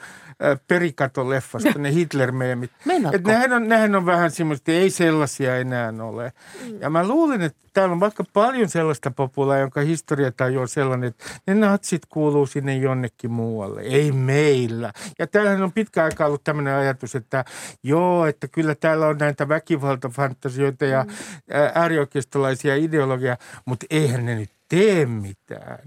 perikatoleffasta, 0.68 1.78
ne 1.78 1.92
Hitler-meemit. 1.92 2.70
Et 3.12 3.24
nehän, 3.24 3.52
on, 3.52 3.68
nehän 3.68 3.94
on 3.94 4.06
vähän 4.06 4.30
semmoista, 4.30 4.72
että 4.72 4.82
ei 4.82 4.90
sellaisia 4.90 5.56
enää 5.56 5.92
ole. 6.00 6.32
Mm. 6.64 6.80
Ja 6.80 6.90
mä 6.90 7.08
luulen, 7.08 7.42
että 7.42 7.58
täällä 7.72 7.92
on 7.92 8.00
vaikka 8.00 8.24
paljon 8.32 8.68
sellaista 8.68 9.10
populaa, 9.10 9.58
jonka 9.58 9.80
historiataju 9.80 10.60
on 10.60 10.68
sellainen, 10.68 11.08
että 11.08 11.24
ne 11.46 11.54
natsit 11.54 12.02
kuuluu 12.08 12.46
sinne 12.46 12.76
jonnekin 12.76 13.30
muualle. 13.30 13.80
Ei 13.80 14.12
meillä. 14.12 14.92
Ja 15.18 15.26
täällähän 15.26 15.62
on 15.62 15.72
pitkä 15.72 16.04
aika 16.04 16.26
ollut 16.26 16.44
tämmöinen 16.44 16.74
ajatus, 16.74 17.14
että 17.14 17.44
joo, 17.82 18.26
että 18.26 18.48
kyllä 18.48 18.74
täällä 18.74 19.06
on 19.06 19.18
näitä 19.18 19.48
väkivaltafantasioita 19.48 20.84
ja 20.84 21.02
Mm. 21.04 21.10
ää, 21.50 21.72
äärioikeistolaisia 21.74 22.76
ideologiaa, 22.76 23.36
mutta 23.64 23.86
eihän 23.90 24.26
ne 24.26 24.34
nyt 24.34 24.50
tee 24.68 25.06
mitään. 25.06 25.78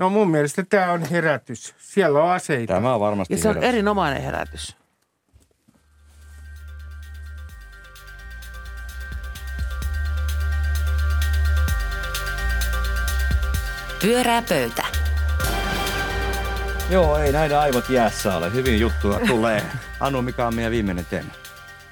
No 0.00 0.10
mun 0.10 0.30
mielestä 0.30 0.62
tämä 0.62 0.92
on 0.92 1.02
herätys. 1.02 1.74
Siellä 1.78 2.22
on 2.22 2.30
aseita. 2.30 2.74
Tämä 2.74 2.94
on 2.94 3.00
varmasti 3.00 3.34
Ja 3.34 3.38
se 3.38 3.48
on 3.48 3.54
herätys. 3.54 3.74
erinomainen 3.74 4.22
herätys. 4.22 4.76
Pyörää 14.02 14.42
pöytä. 14.48 14.84
Joo, 16.90 17.18
ei 17.18 17.32
näiden 17.32 17.58
aivot 17.58 17.88
jäässä 17.88 18.36
ole. 18.36 18.52
Hyvin 18.52 18.80
juttua 18.80 19.20
tulee. 19.26 19.62
Anu, 20.00 20.22
mikä 20.22 20.46
on 20.46 20.54
meidän 20.54 20.72
viimeinen 20.72 21.06
teema? 21.06 21.30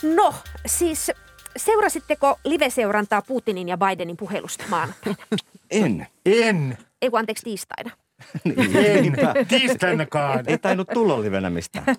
No, 0.02 0.34
siis 0.66 1.10
seurasitteko 1.58 2.38
live-seurantaa 2.44 3.22
Putinin 3.22 3.68
ja 3.68 3.78
Bidenin 3.78 4.16
puhelusta 4.16 4.64
maanantaina? 4.70 5.18
En. 5.70 6.06
En. 6.26 6.78
Ei 7.02 7.10
kun 7.10 7.18
anteeksi 7.18 7.44
tiistaina. 7.44 7.90
En. 8.84 9.02
Niinpä. 9.02 9.34
Tiistainakaan. 9.48 10.44
Ei 10.46 10.58
tainnut 10.58 10.88
tulla 10.94 11.22
livenä 11.22 11.50
mistään. 11.50 11.86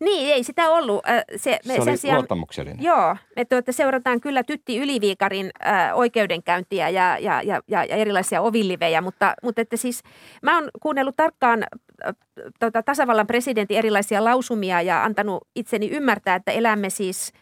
Niin, 0.00 0.34
ei 0.34 0.44
sitä 0.44 0.70
ollut. 0.70 1.02
Se, 1.36 1.60
me 1.66 1.74
Se 1.74 1.80
oli 1.80 1.96
sijaan, 1.96 2.16
luottamuksellinen. 2.16 2.82
Joo, 2.82 3.16
me 3.36 3.44
tuota, 3.44 3.72
seurataan 3.72 4.20
kyllä 4.20 4.42
Tytti 4.42 4.78
Yliviikarin 4.78 5.50
äh, 5.66 5.98
oikeudenkäyntiä 5.98 6.88
ja, 6.88 7.18
ja, 7.18 7.42
ja, 7.42 7.60
ja, 7.68 7.84
ja 7.84 7.96
erilaisia 7.96 8.40
ovillivejä, 8.40 9.00
mutta, 9.00 9.34
mutta 9.42 9.60
että 9.60 9.76
siis 9.76 10.02
mä 10.42 10.54
oon 10.54 10.70
kuunnellut 10.82 11.16
tarkkaan 11.16 11.62
äh, 11.62 12.14
tota, 12.60 12.82
tasavallan 12.82 13.26
presidentin 13.26 13.78
erilaisia 13.78 14.24
lausumia 14.24 14.82
ja 14.82 15.04
antanut 15.04 15.48
itseni 15.56 15.88
ymmärtää, 15.90 16.34
että 16.34 16.52
elämme 16.52 16.90
siis 16.90 17.32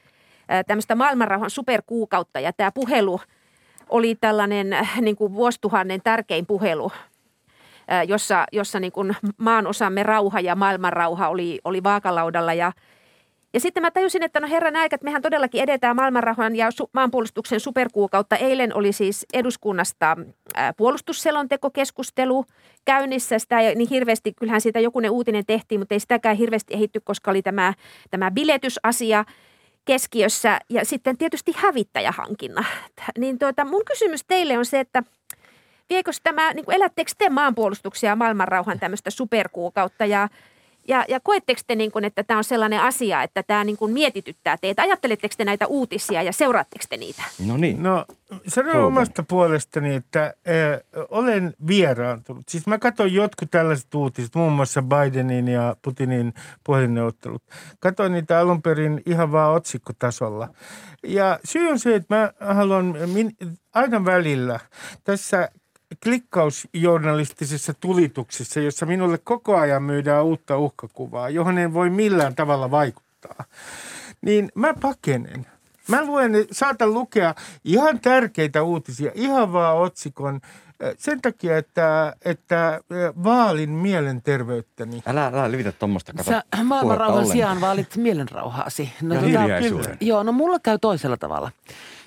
tämmöistä 0.67 0.95
maailmanrauhan 0.95 1.51
superkuukautta 1.51 2.41
ja 2.41 2.53
tämä 2.53 2.73
puhelu 2.73 3.21
oli 3.89 4.15
tällainen 4.15 4.73
äh, 4.73 5.01
niin 5.01 5.17
kuin 5.17 5.35
vuosituhannen 5.35 6.01
tärkein 6.05 6.47
puhelu 6.47 6.93
ää, 7.89 8.03
jossa, 8.03 8.45
jossa 8.53 8.81
niin 8.81 8.93
kuin 8.93 9.17
maan 9.37 9.67
osamme 9.67 10.03
rauha 10.03 10.41
ja 10.41 10.55
maailmanrauha 10.55 11.29
oli, 11.29 11.61
oli 11.65 11.83
vaakalaudalla. 11.83 12.55
Ja, 12.55 12.73
ja 13.55 13.61
sitten 13.61 13.83
mä 13.83 13.91
tajusin, 13.91 14.23
että 14.23 14.41
no 14.41 14.49
herran 14.49 14.77
aika, 14.77 14.95
että 14.95 15.05
mehän 15.05 15.23
todellakin 15.23 15.63
edetään 15.63 15.97
maailmanrauhan 15.97 16.57
ja 16.57 16.69
su- 16.71 16.91
maanpuolustuksen 16.93 17.61
superkuukautta. 17.61 18.37
Eilen 18.37 18.77
oli 18.77 18.93
siis 18.93 19.27
eduskunnasta 19.33 20.17
puolustusselontekokeskustelu 20.77 22.45
käynnissä. 22.85 23.39
Sitä 23.39 23.61
ei 23.61 23.75
niin 23.75 23.89
hirveästi, 23.91 24.33
kyllähän 24.33 24.61
siitä 24.61 24.81
jokunen 24.81 25.11
uutinen 25.11 25.47
tehtiin, 25.47 25.81
mutta 25.81 25.95
ei 25.95 26.01
sitäkään 26.01 26.37
hirveästi 26.37 26.75
ehitty, 26.75 27.01
koska 27.01 27.31
oli 27.31 27.43
tämä, 27.43 27.75
tämä 28.11 28.31
biletysasia 28.31 29.25
keskiössä 29.87 30.61
ja 30.69 30.85
sitten 30.85 31.19
tietysti 31.19 31.53
hävittäjähankinnat. 31.57 32.67
Niin 33.19 33.39
tuota, 33.39 33.65
mun 33.65 33.85
kysymys 33.85 34.25
teille 34.25 34.59
on 34.59 34.67
se, 34.67 34.81
että 34.81 35.03
viekö 35.91 36.11
tämä, 36.23 36.53
niin 36.53 36.65
elättekö 36.69 37.13
te 37.19 37.31
maanpuolustuksia 37.31 38.11
ja 38.11 38.17
maailmanrauhan 38.17 38.81
tämmöistä 38.81 39.11
superkuukautta 39.11 40.07
ja, 40.07 40.29
ja, 40.89 41.05
ja 41.09 41.21
koetteko 41.21 41.61
te, 41.67 41.75
niin 41.75 41.93
kuin, 41.93 42.05
että 42.05 42.25
tämä 42.25 42.39
on 42.39 42.45
sellainen 42.45 42.81
asia, 42.81 43.23
että 43.23 43.43
tämä 43.43 43.65
niin 43.65 43.77
kuin 43.77 43.93
mietityttää 43.93 44.57
teitä? 44.61 44.83
Ajatteletteko 44.83 45.35
te 45.39 45.45
näitä 45.45 45.67
uutisia 45.67 46.23
ja 46.23 46.33
seuraatteko 46.33 46.85
te 46.89 46.97
niitä? 46.97 47.23
No 47.47 47.57
niin. 47.57 47.83
No 47.83 48.05
sanon 48.49 48.75
Ruben. 48.75 48.87
omasta 48.87 49.23
puolestani, 49.23 49.95
että 49.95 50.25
äh, 50.25 50.35
olen 51.11 51.55
vieraantunut. 51.67 52.49
Siis 52.49 52.67
mä 52.67 52.79
katsoin 52.79 53.15
jotkut 53.15 53.51
tällaiset 53.51 53.95
uutiset, 53.95 54.35
muun 54.35 54.53
muassa 54.53 54.83
Bidenin 54.83 55.49
ja 55.49 55.77
Putinin 55.83 56.35
puhelinneuvottelut. 56.65 57.43
Katsoin 57.81 58.13
niitä 58.13 58.39
alun 58.39 58.63
perin 58.63 59.03
ihan 59.07 59.33
vaan 59.33 59.55
otsikkotasolla. 59.55 60.49
Ja 61.07 61.39
syy 61.45 61.69
on 61.69 61.79
se, 61.79 61.95
että 61.95 62.17
mä 62.17 62.33
haluan 62.55 62.97
min, 63.07 63.37
aina 63.75 64.05
välillä 64.05 64.61
tässä 65.05 65.49
klikkausjournalistisessa 66.03 67.75
tulituksessa, 67.75 68.61
jossa 68.61 68.87
minulle 68.87 69.19
koko 69.19 69.57
ajan 69.57 69.83
myydään 69.83 70.25
uutta 70.25 70.59
uhkakuvaa, 70.59 71.31
johon 71.31 71.59
en 71.59 71.75
voi 71.75 71.91
millään 71.91 72.35
tavalla 72.35 72.71
vaikuttaa, 72.71 73.45
niin 74.21 74.49
mä 74.55 74.75
pakenen. 74.75 75.47
Mä 75.89 76.05
luen, 76.05 76.33
saatan 76.53 76.95
lukea 76.95 77.35
ihan 77.65 78.01
tärkeitä 78.01 78.63
uutisia, 78.63 79.13
ihan 79.15 79.53
vaan 79.53 79.77
otsikon, 79.77 80.41
eh, 80.81 80.95
sen 80.99 81.21
takia, 81.21 81.59
että, 81.59 82.17
että 82.25 82.75
eh, 82.75 83.25
vaalin 83.25 83.71
mielenterveyttäni. 83.71 85.03
Älä, 85.07 85.27
älä 85.27 85.53
levitä 85.53 85.73
tuommoista. 85.73 86.13
Kato 86.13 86.31
Sä 86.31 86.45
maailmanrauhan 86.65 87.27
sijaan 87.27 87.61
vaalit 87.61 87.97
mielenrauhaasi. 87.97 88.93
No, 89.03 89.15
Ja 89.15 89.21
hiljaisuuden. 89.21 89.97
Joo, 90.01 90.23
no 90.23 90.33
mulla 90.33 90.59
käy 90.59 90.79
toisella 90.79 91.17
tavalla. 91.17 91.51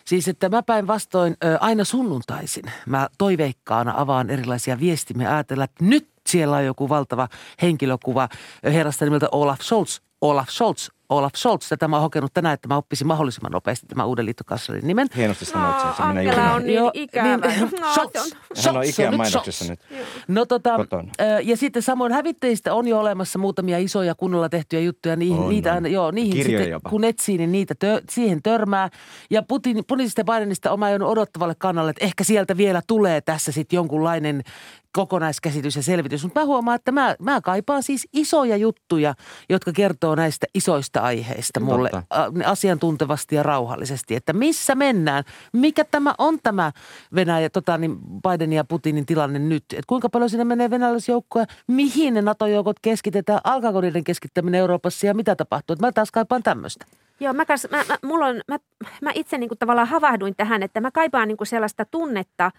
Siis, 0.09 0.27
että 0.27 0.49
mä 0.49 0.63
päinvastoin 0.63 1.37
aina 1.59 1.83
sunnuntaisin. 1.83 2.63
Mä 2.85 3.09
toiveikkaana 3.17 3.93
avaan 3.97 4.29
erilaisia 4.29 4.79
viestimiä 4.79 5.31
ajatella, 5.31 5.63
että 5.63 5.85
nyt 5.85 6.09
siellä 6.27 6.55
on 6.57 6.65
joku 6.65 6.89
valtava 6.89 7.27
henkilökuva 7.61 8.29
herrasta 8.63 9.05
nimeltä 9.05 9.27
Olaf 9.31 9.61
Scholz. 9.61 9.99
Olaf 10.21 10.49
Scholz, 10.49 10.89
Olaf 11.09 11.33
Scholz. 11.35 11.69
Tätä 11.69 11.87
mä 11.87 11.95
oon 11.95 12.01
hokenut 12.03 12.33
tänään, 12.33 12.53
että 12.53 12.67
mä 12.67 12.77
oppisin 12.77 13.07
mahdollisimman 13.07 13.51
nopeasti 13.51 13.87
tämän 13.87 14.07
uuden 14.07 14.25
liittokanslerin 14.25 14.87
nimen. 14.87 15.07
Hienosti 15.15 15.45
sanoit 15.45 15.79
sen. 15.79 15.89
Se 15.97 16.03
menee 16.03 16.29
Angela 16.29 16.43
juuri 16.43 16.55
on 16.55 16.63
niin 16.65 16.75
Joo, 16.75 16.91
ikävä. 16.93 17.37
niin, 17.37 17.59
No, 17.81 17.91
Scholz. 17.93 18.11
se 18.53 18.69
on- 18.69 18.75
Hän 18.75 18.77
on 18.77 18.83
Ikean 18.83 19.11
nyt 19.11 19.17
mainoksessa 19.17 19.65
nyt. 19.69 19.79
No 20.27 20.45
tota, 20.45 20.75
Kotona. 20.77 21.11
ja 21.43 21.57
sitten 21.57 21.81
samoin 21.81 22.11
hävittäjistä 22.11 22.73
on 22.73 22.87
jo 22.87 22.99
olemassa 22.99 23.39
muutamia 23.39 23.77
isoja 23.77 24.15
kunnolla 24.15 24.49
tehtyjä 24.49 24.81
juttuja. 24.81 25.15
Niihin, 25.15 25.37
On, 25.39 25.49
niitä 25.49 25.73
on. 25.73 25.91
joo, 25.91 26.11
niihin 26.11 26.33
Kirjoja 26.33 26.57
sitten, 26.59 26.71
jopa. 26.71 26.89
kun 26.89 27.03
etsii, 27.03 27.37
niin 27.37 27.51
niitä 27.51 27.75
tö, 27.75 28.01
siihen 28.09 28.43
törmää. 28.43 28.89
Ja 29.29 29.43
Putin, 29.43 29.83
Putinista 29.87 30.21
ja 30.21 30.25
Bidenista 30.25 30.71
on 30.71 30.79
odottavalle 31.03 31.55
kannalle, 31.57 31.89
että 31.91 32.05
ehkä 32.05 32.23
sieltä 32.23 32.57
vielä 32.57 32.81
tulee 32.87 33.21
tässä 33.21 33.51
sitten 33.51 33.77
jonkunlainen 33.77 34.41
kokonaiskäsitys 34.93 35.75
ja 35.75 35.83
selvitys. 35.83 36.23
Mutta 36.23 36.39
mä 36.39 36.45
huomaan, 36.45 36.75
että 36.75 36.91
mä, 36.91 37.15
mä 37.19 37.41
kaipaan 37.41 37.83
siis 37.83 38.07
isoja 38.13 38.57
juttuja, 38.57 39.13
jotka 39.49 39.71
kertoo 39.71 40.15
näistä 40.15 40.47
isoista 40.55 40.98
aiheista 41.01 41.59
mulle 41.59 41.89
Totta. 41.89 42.23
a- 42.23 42.51
asiantuntevasti 42.51 43.35
ja 43.35 43.43
rauhallisesti. 43.43 44.15
Että 44.15 44.33
missä 44.33 44.75
mennään? 44.75 45.23
Mikä 45.53 45.85
tämä 45.85 46.15
on 46.17 46.39
tämä 46.43 46.71
Venäjä, 47.15 47.49
tota, 47.49 47.77
niin 47.77 47.97
Bidenin 47.99 48.55
ja 48.55 48.63
Putinin 48.63 49.05
tilanne 49.05 49.39
nyt? 49.39 49.63
Et 49.73 49.85
kuinka 49.85 50.09
paljon 50.09 50.29
sinne 50.29 50.43
menee 50.43 50.69
venäläisjoukkoja? 50.69 51.45
Mihin 51.67 52.13
ne 52.13 52.21
NATO-joukot 52.21 52.77
keskitetään? 52.81 53.39
Alkaako 53.43 53.81
niiden 53.81 54.03
keskittäminen 54.03 54.59
Euroopassa 54.59 55.07
ja 55.07 55.13
mitä 55.13 55.35
tapahtuu? 55.35 55.73
Et 55.73 55.79
mä 55.79 55.91
taas 55.91 56.11
kaipaan 56.11 56.43
tämmöistä. 56.43 56.85
Joo, 57.19 57.33
mä, 57.33 57.45
kas, 57.45 57.67
mä, 57.71 57.83
mä, 57.87 57.97
mulla 58.05 58.25
on, 58.25 58.41
mä, 58.47 58.57
mä 59.01 59.11
itse 59.15 59.37
niin 59.37 59.47
kuin 59.49 59.57
tavallaan 59.59 59.87
havahduin 59.87 60.35
tähän, 60.35 60.63
että 60.63 60.81
mä 60.81 60.91
kaipaan 60.91 61.27
niin 61.27 61.37
kuin 61.37 61.47
sellaista 61.47 61.85
tunnetta, 61.85 62.51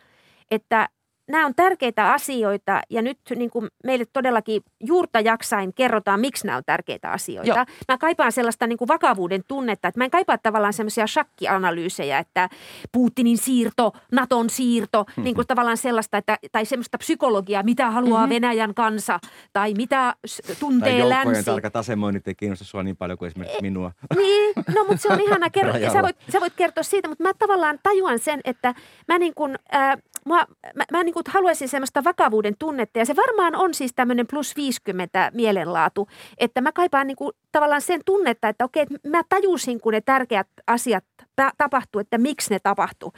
että 0.50 0.88
nämä 1.30 1.46
on 1.46 1.54
tärkeitä 1.54 2.12
asioita 2.12 2.80
ja 2.90 3.02
nyt 3.02 3.18
niin 3.36 3.50
kuin 3.50 3.68
meille 3.84 4.04
todellakin 4.12 4.62
juurta 4.80 5.20
jaksain 5.20 5.74
kerrotaan, 5.74 6.20
miksi 6.20 6.46
nämä 6.46 6.56
on 6.56 6.62
tärkeitä 6.66 7.10
asioita. 7.10 7.48
Joo. 7.48 7.64
Mä 7.88 7.98
kaipaan 7.98 8.32
sellaista 8.32 8.66
niin 8.66 8.78
kuin 8.78 8.88
vakavuuden 8.88 9.42
tunnetta, 9.48 9.88
että 9.88 10.00
mä 10.00 10.04
en 10.04 10.10
kaipaa 10.10 10.38
tavallaan 10.38 10.72
semmoisia 10.72 11.06
shakkianalyysejä, 11.06 12.18
että 12.18 12.48
Putinin 12.92 13.38
siirto, 13.38 13.92
Naton 14.12 14.50
siirto, 14.50 15.02
mm-hmm. 15.02 15.24
niin 15.24 15.34
kuin 15.34 15.46
tavallaan 15.46 15.76
sellaista, 15.76 16.18
että, 16.18 16.38
tai 16.52 16.64
semmoista 16.64 16.98
psykologiaa, 16.98 17.62
mitä 17.62 17.90
haluaa 17.90 18.20
mm-hmm. 18.20 18.34
Venäjän 18.34 18.74
kansa 18.74 19.20
tai 19.52 19.74
mitä 19.74 20.00
Tai 20.00 20.56
tuntee 20.60 20.98
joukkojen 20.98 21.26
länsi. 21.26 21.50
tarkat 21.50 21.76
asemoinnit 21.76 22.28
ei 22.28 22.34
kiinnosta 22.34 22.64
sua 22.64 22.82
niin 22.82 22.96
paljon 22.96 23.18
kuin 23.18 23.26
esimerkiksi 23.26 23.62
minua. 23.62 23.92
Niin, 24.16 24.52
no 24.74 24.84
mutta 24.84 25.02
se 25.02 25.08
on 25.08 25.20
ihana 25.20 25.50
kertoa. 25.56 25.92
Sä 25.92 26.02
voit, 26.02 26.16
sä 26.32 26.40
voit 26.40 26.52
kertoa 26.56 26.82
siitä, 26.82 27.08
mutta 27.08 27.24
mä 27.24 27.34
tavallaan 27.34 27.78
tajuan 27.82 28.18
sen, 28.18 28.40
että 28.44 28.74
mä 29.08 29.18
niin 29.18 29.34
kuin, 29.34 29.58
äh, 29.74 29.96
mua, 30.24 30.46
mä, 30.76 30.84
mä 30.92 31.04
niin 31.04 31.12
kuin 31.12 31.19
haluaisin 31.28 31.68
semmoista 31.68 32.04
vakavuuden 32.04 32.54
tunnetta. 32.58 32.98
Ja 32.98 33.06
se 33.06 33.16
varmaan 33.16 33.56
on 33.56 33.74
siis 33.74 33.92
tämmöinen 33.96 34.26
plus 34.26 34.56
50 34.56 35.30
mielenlaatu, 35.34 36.08
että 36.38 36.60
mä 36.60 36.72
kaipaan 36.72 37.06
niin 37.06 37.16
kuin 37.16 37.32
tavallaan 37.52 37.82
sen 37.82 38.00
tunnetta, 38.06 38.48
että 38.48 38.64
okei, 38.64 38.82
että 38.82 39.08
mä 39.08 39.22
tajusin, 39.28 39.80
kun 39.80 39.92
ne 39.92 40.00
tärkeät 40.00 40.48
asiat 40.66 41.04
ta- 41.36 41.52
tapahtuu, 41.58 42.00
että 42.00 42.18
miksi 42.18 42.50
ne 42.50 42.58
tapahtuu. 42.58 43.12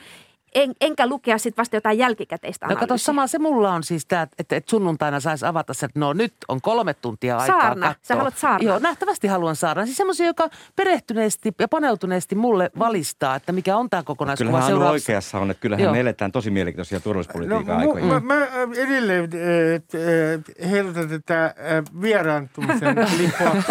En, 0.55 0.73
enkä 0.81 1.07
lukea 1.07 1.39
sitten 1.39 1.63
vasta 1.63 1.77
jotain 1.77 1.99
jälkikäteistä 1.99 2.67
No 2.67 2.77
kato, 2.77 2.99
sama 2.99 3.27
se 3.27 3.39
mulla 3.39 3.73
on 3.73 3.83
siis 3.83 4.07
tämä, 4.07 4.23
että, 4.39 4.57
että 4.57 4.71
sunnuntaina 4.71 5.21
saisi 5.21 5.47
avata 5.47 5.75
se, 5.75 5.87
että 5.87 6.01
no 6.01 6.13
nyt 6.13 6.35
on 6.49 6.61
kolme 6.61 6.95
tuntia 6.95 7.39
aikaa 7.39 7.61
Saarna. 7.61 7.87
katsoa. 7.87 8.05
Sä 8.07 8.17
haluat 8.17 8.39
saarnaa. 8.39 8.69
Joo, 8.69 8.79
nähtävästi 8.79 9.29
haluan 9.29 9.57
saarna. 9.57 9.85
Siis 9.85 9.97
semmoisia, 9.97 10.27
joka 10.27 10.49
perehtyneesti 10.77 11.53
ja 11.59 11.69
paneutuneesti 11.69 12.35
mulle 12.35 12.71
valistaa, 12.79 13.37
että 13.37 13.53
mikä 13.53 13.77
on 13.77 13.91
tämä 13.91 14.03
kokonaiskuva 14.03 14.49
Kyllähän 14.51 14.67
seuraavaksi. 14.69 15.13
oikeassa 15.13 15.39
on, 15.39 15.51
että 15.51 15.61
kyllähän 15.61 15.85
Joo. 15.85 15.93
me 15.93 16.01
eletään 16.01 16.33
tosi 16.33 16.51
mielenkiintoisia 16.51 17.01
turvallisuuspolitiikan 17.01 17.67
No, 17.67 17.81
aikoja. 17.81 18.05
mä, 18.05 18.21
mä 18.21 18.35
äh, 18.43 18.49
edelleen 18.77 19.25
äh, 19.25 20.71
heilutan 20.71 21.09
tätä 21.09 21.45
äh, 21.45 21.55
vieraantumisen 22.03 22.97
lippua. 23.19 23.63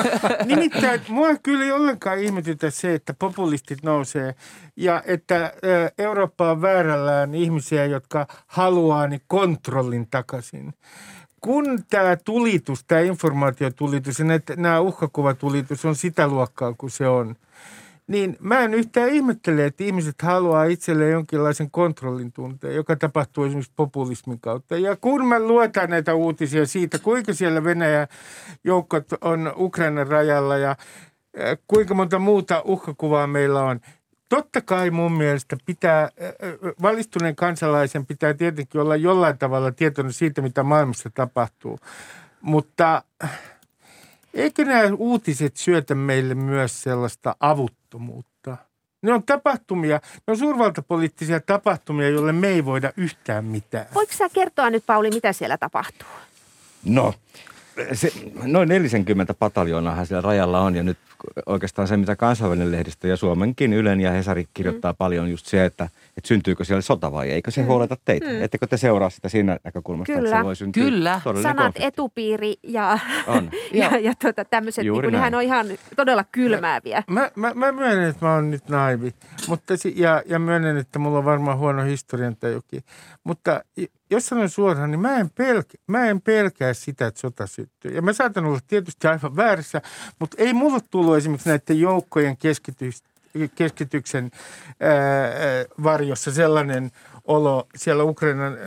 Nimittäin 0.45 1.01
mua 1.07 1.27
kyllä 1.43 1.63
ei 1.65 1.71
ollenkaan 1.71 2.19
ihmetytä 2.19 2.69
se, 2.69 2.93
että 2.93 3.13
populistit 3.19 3.83
nousee 3.83 4.35
ja 4.75 5.03
että 5.05 5.43
äh, 5.45 5.51
Eurooppa 5.97 6.51
on 6.51 6.61
väärällään 6.73 7.35
ihmisiä, 7.35 7.85
jotka 7.85 8.27
haluaa 8.47 9.07
niin 9.07 9.21
kontrollin 9.27 10.07
takaisin. 10.11 10.73
Kun 11.41 11.83
tämä 11.89 12.15
tulitus, 12.15 12.83
tämä 12.83 13.01
informaatiotulitus 13.01 14.19
ja 14.19 14.25
näitä- 14.25 14.55
nämä 14.55 14.79
uhkakuvatulitus 14.79 15.85
on 15.85 15.95
sitä 15.95 16.27
luokkaa 16.27 16.73
kuin 16.73 16.91
se 16.91 17.07
on, 17.07 17.35
niin 18.07 18.37
mä 18.39 18.59
en 18.59 18.73
yhtään 18.73 19.09
ihmettele, 19.09 19.65
että 19.65 19.83
ihmiset 19.83 20.21
haluaa 20.21 20.63
itselleen 20.63 21.11
jonkinlaisen 21.11 21.71
kontrollin 21.71 22.31
tunteen, 22.31 22.75
joka 22.75 22.95
tapahtuu 22.95 23.43
esimerkiksi 23.43 23.73
populismin 23.75 24.39
kautta. 24.39 24.77
Ja 24.77 24.95
kun 24.95 25.27
mä 25.27 25.39
luetaan 25.39 25.89
näitä 25.89 26.15
uutisia 26.15 26.65
siitä, 26.65 26.99
kuinka 26.99 27.33
siellä 27.33 27.63
Venäjän 27.63 28.07
joukot 28.63 29.05
on 29.21 29.53
Ukrainan 29.55 30.07
rajalla 30.07 30.57
ja 30.57 30.71
äh, 30.71 31.57
kuinka 31.67 31.93
monta 31.93 32.19
muuta 32.19 32.61
uhkakuvaa 32.65 33.27
meillä 33.27 33.63
on, 33.63 33.79
Totta 34.31 34.61
kai 34.61 34.91
mun 34.91 35.11
mielestä 35.11 35.57
pitää, 35.65 36.09
valistuneen 36.81 37.35
kansalaisen 37.35 38.05
pitää 38.05 38.33
tietenkin 38.33 38.81
olla 38.81 38.95
jollain 38.95 39.37
tavalla 39.37 39.71
tietoinen 39.71 40.13
siitä, 40.13 40.41
mitä 40.41 40.63
maailmassa 40.63 41.09
tapahtuu. 41.13 41.79
Mutta 42.41 43.03
äh, 43.23 43.39
Eikö 44.33 44.65
nämä 44.65 44.95
uutiset 44.97 45.57
syötä 45.57 45.95
meille 45.95 46.35
myös 46.35 46.83
sellaista 46.83 47.35
avuttomuutta? 47.39 48.57
Ne 49.01 49.13
on 49.13 49.23
tapahtumia, 49.23 50.01
ne 50.27 50.31
on 50.31 50.37
suurvaltapoliittisia 50.37 51.39
tapahtumia, 51.39 52.09
joille 52.09 52.31
me 52.31 52.47
ei 52.47 52.65
voida 52.65 52.93
yhtään 52.97 53.45
mitään. 53.45 53.85
Voitko 53.93 54.15
sä 54.15 54.29
kertoa 54.29 54.69
nyt, 54.69 54.85
Pauli, 54.85 55.09
mitä 55.09 55.33
siellä 55.33 55.57
tapahtuu? 55.57 56.07
No, 56.85 57.13
se, 57.93 58.11
noin 58.43 58.69
40 58.69 59.33
pataljoonaahan 59.33 60.05
siellä 60.05 60.21
rajalla 60.21 60.61
on 60.61 60.75
ja 60.75 60.83
nyt 60.83 60.97
oikeastaan 61.45 61.87
se, 61.87 61.97
mitä 61.97 62.15
kansainvälinen 62.15 62.71
lehdistö 62.71 63.07
ja 63.07 63.17
Suomenkin 63.17 63.73
Ylen 63.73 64.01
ja 64.01 64.11
Hesari 64.11 64.47
kirjoittaa 64.53 64.91
mm. 64.91 64.97
paljon 64.97 65.29
just 65.31 65.45
se, 65.45 65.65
että, 65.65 65.83
että 66.17 66.27
syntyykö 66.27 66.63
siellä 66.63 66.81
sota 66.81 67.11
vai 67.11 67.27
ei. 67.27 67.33
eikö 67.33 67.51
se 67.51 67.61
mm. 67.61 67.67
huoleta 67.67 67.97
teitä? 68.05 68.25
Mm. 68.25 68.43
Ettekö 68.43 68.67
te 68.67 68.77
seuraa 68.77 69.09
sitä 69.09 69.29
siinä 69.29 69.57
näkökulmasta, 69.63 70.13
että 70.13 70.23
Kyllä. 70.23 70.37
se 70.37 70.43
voi 70.43 70.55
syntyä 70.55 70.83
Kyllä. 70.83 71.21
todellinen 71.23 71.51
Sanat 71.51 71.65
konflikti? 71.65 71.87
etupiiri 71.87 72.55
ja, 72.63 72.99
On. 73.27 73.51
ja, 73.73 73.97
ja 73.99 74.13
tota, 74.23 74.45
tämmöiset, 74.45 74.85
Juuri 74.85 75.07
niin 75.07 75.11
nehän 75.11 75.31
näin. 75.31 75.39
on 75.39 75.43
ihan 75.43 75.67
todella 75.95 76.23
kylmääviä. 76.31 77.03
Mä, 77.07 77.31
mä, 77.35 77.53
mä 77.53 77.71
myönnän, 77.71 78.09
että 78.09 78.25
mä 78.25 78.33
oon 78.33 78.51
nyt 78.51 78.69
naivi 78.69 79.13
mutta 79.47 79.73
ja, 79.95 80.23
ja 80.25 80.39
myönnän, 80.39 80.77
että 80.77 80.99
mulla 80.99 81.17
on 81.17 81.25
varmaan 81.25 81.57
huono 81.57 81.83
historiantajukin. 81.83 82.83
Mutta 83.23 83.63
jos 84.11 84.25
sanon 84.25 84.49
suoraan, 84.49 84.91
niin 84.91 84.99
mä 84.99 85.17
en, 85.17 85.29
pelkä, 85.29 85.77
mä 85.87 86.05
en 86.05 86.21
pelkää 86.21 86.73
sitä, 86.73 87.07
että 87.07 87.19
sota 87.19 87.47
syttyy. 87.47 87.91
Ja 87.91 88.01
mä 88.01 88.13
saatan 88.13 88.45
olla 88.45 88.59
tietysti 88.67 89.07
aivan 89.07 89.35
väärässä, 89.35 89.81
mutta 90.19 90.37
ei 90.39 90.53
mulla 90.53 90.79
tullut 90.89 91.17
esimerkiksi 91.17 91.49
näiden 91.49 91.79
joukkojen 91.79 92.37
keskitys, 92.37 93.03
keskityksen 93.55 94.31
ää, 94.79 94.91
varjossa 95.83 96.31
sellainen 96.31 96.91
olo 97.23 97.67
siellä 97.75 98.03
Ukrainan 98.03 98.57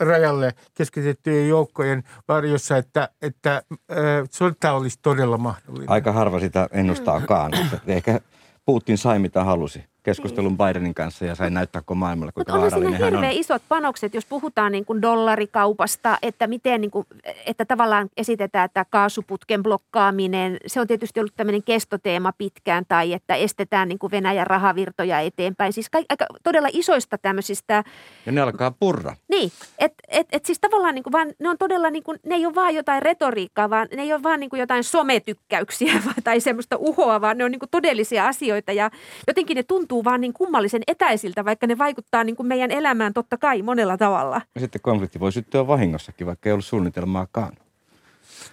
rajalle 0.00 0.54
keskitettyjen 0.74 1.48
joukkojen 1.48 2.02
varjossa, 2.28 2.76
että, 2.76 3.08
että 3.22 3.50
ää, 3.50 3.98
sota 4.30 4.72
olisi 4.72 4.98
todella 5.02 5.38
mahdollinen. 5.38 5.90
Aika 5.90 6.12
harva 6.12 6.40
sitä 6.40 6.68
ennustaakaan. 6.72 7.52
Ehkä 7.86 8.20
Putin 8.64 8.98
sai 8.98 9.18
mitä 9.18 9.44
halusi 9.44 9.84
keskustelun 10.10 10.58
Bidenin 10.58 10.94
kanssa 10.94 11.24
ja 11.24 11.34
sai 11.34 11.50
näyttää 11.50 11.82
koko 11.82 11.94
maailmalle, 11.94 12.32
Mutta 12.36 12.52
kuinka 12.52 12.64
on 12.66 12.70
siinä 12.70 12.76
vaarallinen 12.76 13.00
hän 13.00 13.14
on. 13.14 13.20
hirveän 13.24 13.40
isot 13.40 13.62
panokset, 13.68 14.14
jos 14.14 14.26
puhutaan 14.26 14.72
niin 14.72 14.84
kuin 14.84 15.02
dollarikaupasta, 15.02 16.18
että 16.22 16.46
miten 16.46 16.80
niin 16.80 16.90
kuin, 16.90 17.06
että 17.46 17.64
tavallaan 17.64 18.08
esitetään, 18.16 18.64
että 18.64 18.84
kaasuputken 18.90 19.62
blokkaaminen, 19.62 20.56
se 20.66 20.80
on 20.80 20.86
tietysti 20.86 21.20
ollut 21.20 21.32
tämmöinen 21.36 21.62
kestoteema 21.62 22.32
pitkään, 22.32 22.84
tai 22.88 23.12
että 23.12 23.34
estetään 23.34 23.88
niin 23.88 23.98
kuin 23.98 24.10
Venäjän 24.10 24.46
rahavirtoja 24.46 25.20
eteenpäin. 25.20 25.72
Siis 25.72 25.90
kaik, 25.90 26.06
aika 26.08 26.26
todella 26.42 26.68
isoista 26.72 27.18
tämmöisistä, 27.18 27.84
Ja 28.26 28.32
ne 28.32 28.40
alkaa 28.40 28.70
purra. 28.70 29.16
niin, 29.30 29.52
että 29.78 30.02
et, 30.08 30.26
et 30.32 30.44
siis 30.44 30.60
tavallaan 30.60 30.94
niin 30.94 31.02
kuin 31.02 31.12
vaan, 31.12 31.32
ne 31.38 31.48
on 31.48 31.58
todella 31.58 31.90
niin 31.90 32.02
kuin, 32.02 32.18
ne 32.26 32.34
ei 32.34 32.46
ole 32.46 32.54
vaan 32.54 32.74
jotain 32.74 33.02
retoriikkaa, 33.02 33.70
vaan 33.70 33.88
ne 33.96 34.02
ei 34.02 34.12
ole 34.12 34.22
vaan 34.22 34.40
niin 34.40 34.50
kuin 34.50 34.60
jotain 34.60 34.84
sometykkäyksiä 34.84 35.92
tai 36.24 36.40
semmoista 36.40 36.76
uhoa, 36.76 37.20
vaan 37.20 37.38
ne 37.38 37.44
on 37.44 37.50
niin 37.50 37.58
kuin 37.60 37.70
todellisia 37.70 38.26
asioita 38.26 38.72
ja 38.72 38.90
jotenkin 39.26 39.54
ne 39.56 39.62
tuntuu 39.62 39.95
vaan 40.04 40.20
niin 40.20 40.32
kummallisen 40.32 40.82
etäisiltä, 40.86 41.44
vaikka 41.44 41.66
ne 41.66 41.78
vaikuttaa 41.78 42.24
niin 42.24 42.36
kuin 42.36 42.46
meidän 42.46 42.70
elämään 42.70 43.12
totta 43.12 43.36
kai 43.36 43.62
monella 43.62 43.96
tavalla. 43.96 44.40
Ja 44.54 44.60
sitten 44.60 44.80
konflikti 44.80 45.20
voi 45.20 45.32
syttyä 45.32 45.66
vahingossakin, 45.66 46.26
vaikka 46.26 46.48
ei 46.48 46.52
ollut 46.52 46.64
suunnitelmaakaan. 46.64 47.52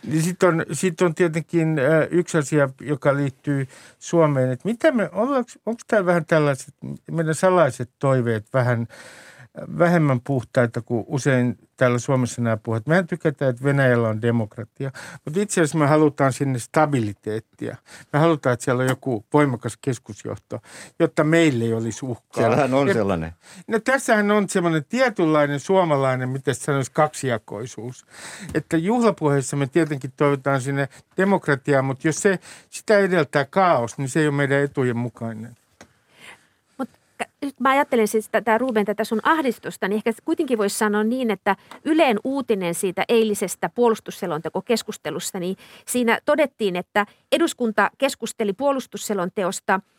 Niin 0.08 0.22
Sitten 0.22 0.50
on, 0.50 0.66
sit 0.72 1.02
on 1.02 1.16
tietenkin 1.16 1.80
äh, 1.80 2.08
yksi 2.12 2.38
asia, 2.38 2.70
joka 2.82 3.16
liittyy 3.16 3.68
Suomeen, 4.00 4.52
että 4.52 4.68
mitä 4.68 4.92
me, 4.92 5.10
onko 5.66 5.82
täällä 5.88 6.06
vähän 6.06 6.26
tällaiset, 6.26 6.74
meidän 7.12 7.36
salaiset 7.36 7.90
toiveet 8.00 8.46
vähän 8.54 8.82
äh, 8.82 8.98
vähemmän 9.80 10.22
puhtaita 10.22 10.82
kuin 10.82 11.04
usein 11.08 11.58
täällä 11.78 12.00
Suomessa 12.00 12.42
nämä 12.42 12.58
puhut. 12.58 12.88
Mehän 12.88 13.08
tykätään, 13.08 13.50
että 13.50 13.64
Venäjällä 13.64 14.08
on 14.10 14.22
demokratia, 14.22 14.92
mutta 15.26 15.40
itse 15.40 15.62
asiassa 15.62 15.78
me 15.78 15.88
halutaan 15.88 16.34
sinne 16.34 16.60
stabiliteettia. 16.60 17.78
Me 18.14 18.20
halutaan, 18.20 18.54
että 18.54 18.64
siellä 18.64 18.84
on 18.84 18.90
joku 18.90 19.26
voimakas 19.34 19.78
keskusjohto, 19.82 20.60
jotta 21.00 21.24
meille 21.24 21.64
ei 21.64 21.74
olisi 21.74 22.06
uhkaa. 22.06 22.44
Siellähän 22.44 22.74
on 22.74 22.88
Ja- 22.88 22.94
sellainen. 22.94 23.32
No 23.68 23.80
tässähän 23.80 24.32
on 24.32 24.50
semmoinen 24.50 24.86
tietynlainen 24.90 25.60
suomalainen, 25.60 26.30
miten 26.30 26.56
se 26.56 26.62
sanoisi, 26.62 26.92
kaksijakoisuus. 26.92 28.06
Että 28.54 28.78
juhlapuheissa 28.78 29.58
me 29.58 29.68
tietenkin 29.68 30.14
toivotaan 30.18 30.62
sinne 30.62 30.90
demokratiaa, 31.18 31.82
mutta 31.82 32.08
jos 32.08 32.16
se, 32.22 32.40
sitä 32.70 32.98
edeltää 33.00 33.46
kaos, 33.46 33.98
niin 33.98 34.10
se 34.10 34.20
ei 34.20 34.28
ole 34.28 34.36
meidän 34.36 34.62
etujen 34.64 34.98
mukainen. 34.98 35.58
Nyt 37.44 37.60
mä 37.60 37.70
ajattelen 37.70 38.08
siis 38.08 38.30
tätä 38.30 38.58
Ruben, 38.58 38.86
tätä 38.86 39.04
sun 39.04 39.20
ahdistusta, 39.24 39.88
niin 39.88 39.98
ehkä 40.06 40.22
kuitenkin 40.26 40.58
voisi 40.58 40.78
sanoa 40.78 41.04
niin, 41.04 41.32
että 41.32 41.56
Yleen 41.86 42.20
uutinen 42.24 42.76
siitä 42.76 43.06
eilisestä 43.10 43.70
puolustusselontekokeskustelusta, 43.76 45.40
niin 45.40 45.58
siinä 45.88 46.20
todettiin, 46.26 46.76
että 46.76 47.06
eduskunta 47.32 47.92
keskusteli 47.98 48.54
puolustusselonteosta– 48.54 49.80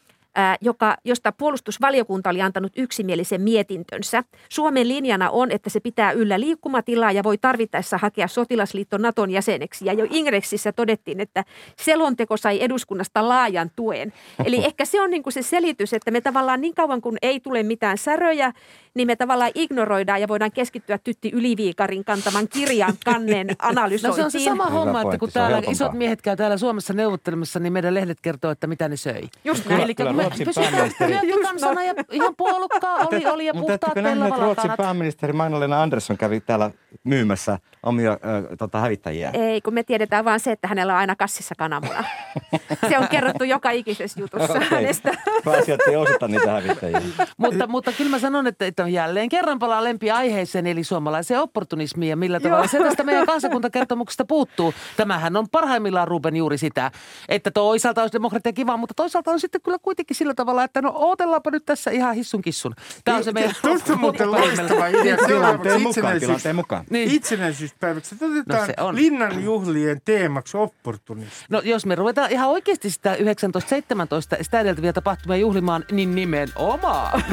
joka, 0.61 0.97
josta 1.05 1.33
puolustusvaliokunta 1.33 2.31
oli 2.31 2.43
antanut 2.43 2.73
yksimielisen 2.77 3.41
mietintönsä. 3.41 4.25
Suomen 4.49 4.89
linjana 4.89 5.31
on, 5.31 5.51
että 5.51 5.71
se 5.71 5.81
pitää 5.81 6.13
yllä 6.13 6.41
liikkumatilaa 6.41 7.13
ja 7.13 7.23
voi 7.25 7.39
tarvittaessa 7.39 7.99
hakea 7.99 8.29
sotilasliitto 8.29 8.99
Naton 8.99 9.31
jäseneksi. 9.31 9.87
Ja 9.87 9.93
jo 9.93 10.07
Ingreksissä 10.11 10.73
todettiin, 10.73 11.21
että 11.21 11.45
selonteko 11.77 12.37
sai 12.37 12.63
eduskunnasta 12.63 13.29
laajan 13.29 13.71
tuen. 13.77 14.13
Eli 14.45 14.65
ehkä 14.65 14.85
se 14.85 15.01
on 15.01 15.11
niin 15.11 15.23
kuin 15.23 15.33
se 15.33 15.43
selitys, 15.43 15.93
että 15.93 16.11
me 16.11 16.21
tavallaan 16.21 16.61
niin 16.61 16.75
kauan 16.75 17.01
kun 17.01 17.17
ei 17.23 17.41
tule 17.41 17.63
mitään 17.63 17.99
säröjä, 17.99 18.53
niin 18.95 19.07
me 19.07 19.17
tavallaan 19.17 19.51
ignoroidaan 19.55 20.21
ja 20.21 20.29
voidaan 20.29 20.53
keskittyä 20.53 20.99
Tytti 20.99 21.31
Yliviikarin 21.33 22.05
kantaman 22.05 22.49
kirjan 22.49 22.95
kannen 23.05 23.47
No 23.51 23.55
analysointiin. 23.59 24.17
se 24.17 24.25
on 24.25 24.31
se 24.31 24.39
sama 24.39 24.67
Hyvä 24.67 24.75
homma, 24.79 25.03
että 25.03 25.19
kun 25.19 25.31
täällä 25.33 25.63
isot 25.71 25.93
miehet 25.93 26.23
käy 26.23 26.37
täällä 26.37 26.59
Suomessa 26.59 26.93
neuvottelemassa, 26.93 27.61
niin 27.61 27.73
meidän 27.73 27.95
lehdet 27.95 28.21
kertoo, 28.23 28.51
että 28.51 28.67
mitä 28.67 28.89
ne 28.89 28.97
söi. 28.97 29.23
Just 29.45 29.67
näin. 29.67 29.81
Eli 29.81 29.95
Kyllä 29.95 30.11
kun 30.11 30.17
me 30.17 30.24
Ruotsin 30.25 30.47
pysytään 30.47 30.75
pääministeri- 30.75 31.21
työkansana 31.21 31.83
ja 31.83 31.95
ihan 32.11 32.35
puolukkaa 32.37 32.97
oli, 32.97 33.27
oli 33.27 33.47
ja 33.47 33.55
Mutta 33.55 33.71
puhtaat 33.73 33.91
ettekö 33.91 34.03
nähneet, 34.03 34.29
että 34.29 34.45
Ruotsin 34.45 34.71
pääministeri 34.77 35.33
Maina-Leena 35.33 35.83
Andersson 35.83 36.17
kävi 36.17 36.41
täällä 36.41 36.71
myymässä 37.05 37.59
omia 37.83 38.13
äh, 38.13 38.19
tota, 38.59 38.81
hävittäjiä? 38.81 39.31
Ei, 39.33 39.61
kun 39.61 39.75
me 39.75 39.83
tiedetään 39.83 40.25
vaan 40.25 40.41
se, 40.41 40.53
että 40.53 40.69
hänellä 40.69 40.93
on 40.93 40.99
aina 40.99 41.17
kassissa 41.17 41.55
kananmuna. 41.59 42.05
Se 42.89 42.99
on 42.99 43.09
kerrottu 43.09 43.45
joka 43.45 43.71
ikisessä 43.71 44.21
jutussa 44.21 44.53
Okei. 44.53 44.69
hänestä. 44.69 45.15
Pääsiät 45.45 45.81
ei 45.89 45.97
osata 45.97 46.29
niitä 46.29 46.51
hävittäjiä. 46.51 47.03
mutta, 47.37 47.67
mutta 47.67 47.93
kyllä 47.93 48.11
mä 48.11 48.19
sanon, 48.19 48.47
että, 48.47 48.67
että 48.67 48.89
jälleen 48.89 49.29
kerran 49.29 49.59
palaa 49.59 49.85
lempiaiheeseen, 49.85 50.67
eli 50.67 50.85
suomalaiseen 50.85 51.41
opportunismiin 51.41 52.11
ja 52.11 52.17
millä 52.17 52.41
tavalla 52.41 52.65
Joo. 52.65 52.69
se 52.69 52.79
tästä 52.79 53.05
meidän 53.05 53.27
kansakuntakertomuksesta 53.27 54.25
puuttuu. 54.25 54.75
Tämähän 54.97 55.37
on 55.37 55.47
parhaimmillaan 55.53 56.09
Ruben 56.09 56.37
juuri 56.37 56.59
sitä, 56.59 56.91
että 57.29 57.51
toisaalta 57.51 58.01
olisi 58.01 58.13
demokratia 58.13 58.53
kiva, 58.53 58.77
mutta 58.77 58.95
toisaalta 58.95 59.31
on 59.31 59.41
sitten 59.41 59.61
kyllä 59.61 59.79
kuitenkin 59.83 60.14
sillä 60.15 60.35
tavalla, 60.35 60.65
että 60.65 60.83
no 60.83 60.93
ootellaanpa 60.95 61.51
nyt 61.51 61.65
tässä 61.67 61.91
ihan 61.91 62.15
hissun 62.15 62.43
kissun. 62.43 62.75
Tämä 63.05 63.17
on 63.17 63.25
se 63.25 63.33
meidän... 63.33 63.53
Tuosta 63.63 63.93
on 63.93 64.01
muuten 64.01 64.33
loistava 64.33 64.87
idea. 64.87 65.17
Tilanteen 65.27 65.83
mukaan, 65.83 66.21
tilanteen 66.21 66.57
mukaan. 66.57 66.85
Niin. 66.91 67.11
itsenäisyyspäiväksi. 67.11 68.15
Otetaan 68.15 68.69
No 68.79 68.95
linnan 68.95 69.45
juhlien 69.45 70.01
teemaksi 70.05 70.57
opportunismi. 70.57 71.47
No 71.49 71.61
jos 71.65 71.87
me 71.87 71.95
ruvetaan 71.95 72.33
ihan 72.33 72.49
oikeasti 72.49 72.91
sitä 72.91 73.11
1917 73.11 74.37
sitä 74.43 74.61
edeltäviä 74.61 74.93
tapahtumia 74.93 75.37
juhlimaan, 75.37 75.85
niin 75.93 76.15
nimenomaan. 76.15 77.25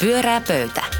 Pyörää 0.00 0.40
pöytä. 0.48 0.97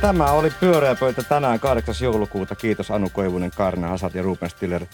Tämä 0.00 0.32
oli 0.32 0.50
pyöreä 0.60 0.94
pöytä 0.94 1.22
tänään 1.22 1.60
8. 1.60 1.94
joulukuuta. 2.00 2.56
Kiitos 2.56 2.90
Anu 2.90 3.08
Koivunen, 3.12 3.50
Karna 3.56 3.88
Hasat 3.88 4.14
ja 4.14 4.22
Ruben 4.22 4.50
Stiller 4.50 4.86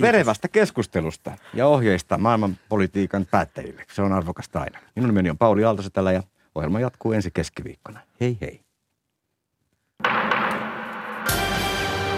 verevästä 0.00 0.48
keskustelusta 0.48 1.32
ja 1.54 1.66
ohjeista 1.66 2.18
maailmanpolitiikan 2.18 3.26
päättäjille. 3.30 3.84
Se 3.92 4.02
on 4.02 4.12
arvokasta 4.12 4.60
aina. 4.60 4.78
Minun 4.94 5.08
nimeni 5.08 5.30
on 5.30 5.38
Pauli 5.38 5.64
Aaltosetälä 5.64 6.12
ja 6.12 6.22
ohjelma 6.54 6.80
jatkuu 6.80 7.12
ensi 7.12 7.30
keskiviikkona. 7.30 8.00
Hei 8.20 8.38
hei. 8.40 8.60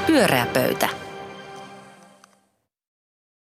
Pyörää 0.07 0.47
pöytä. 0.47 1.04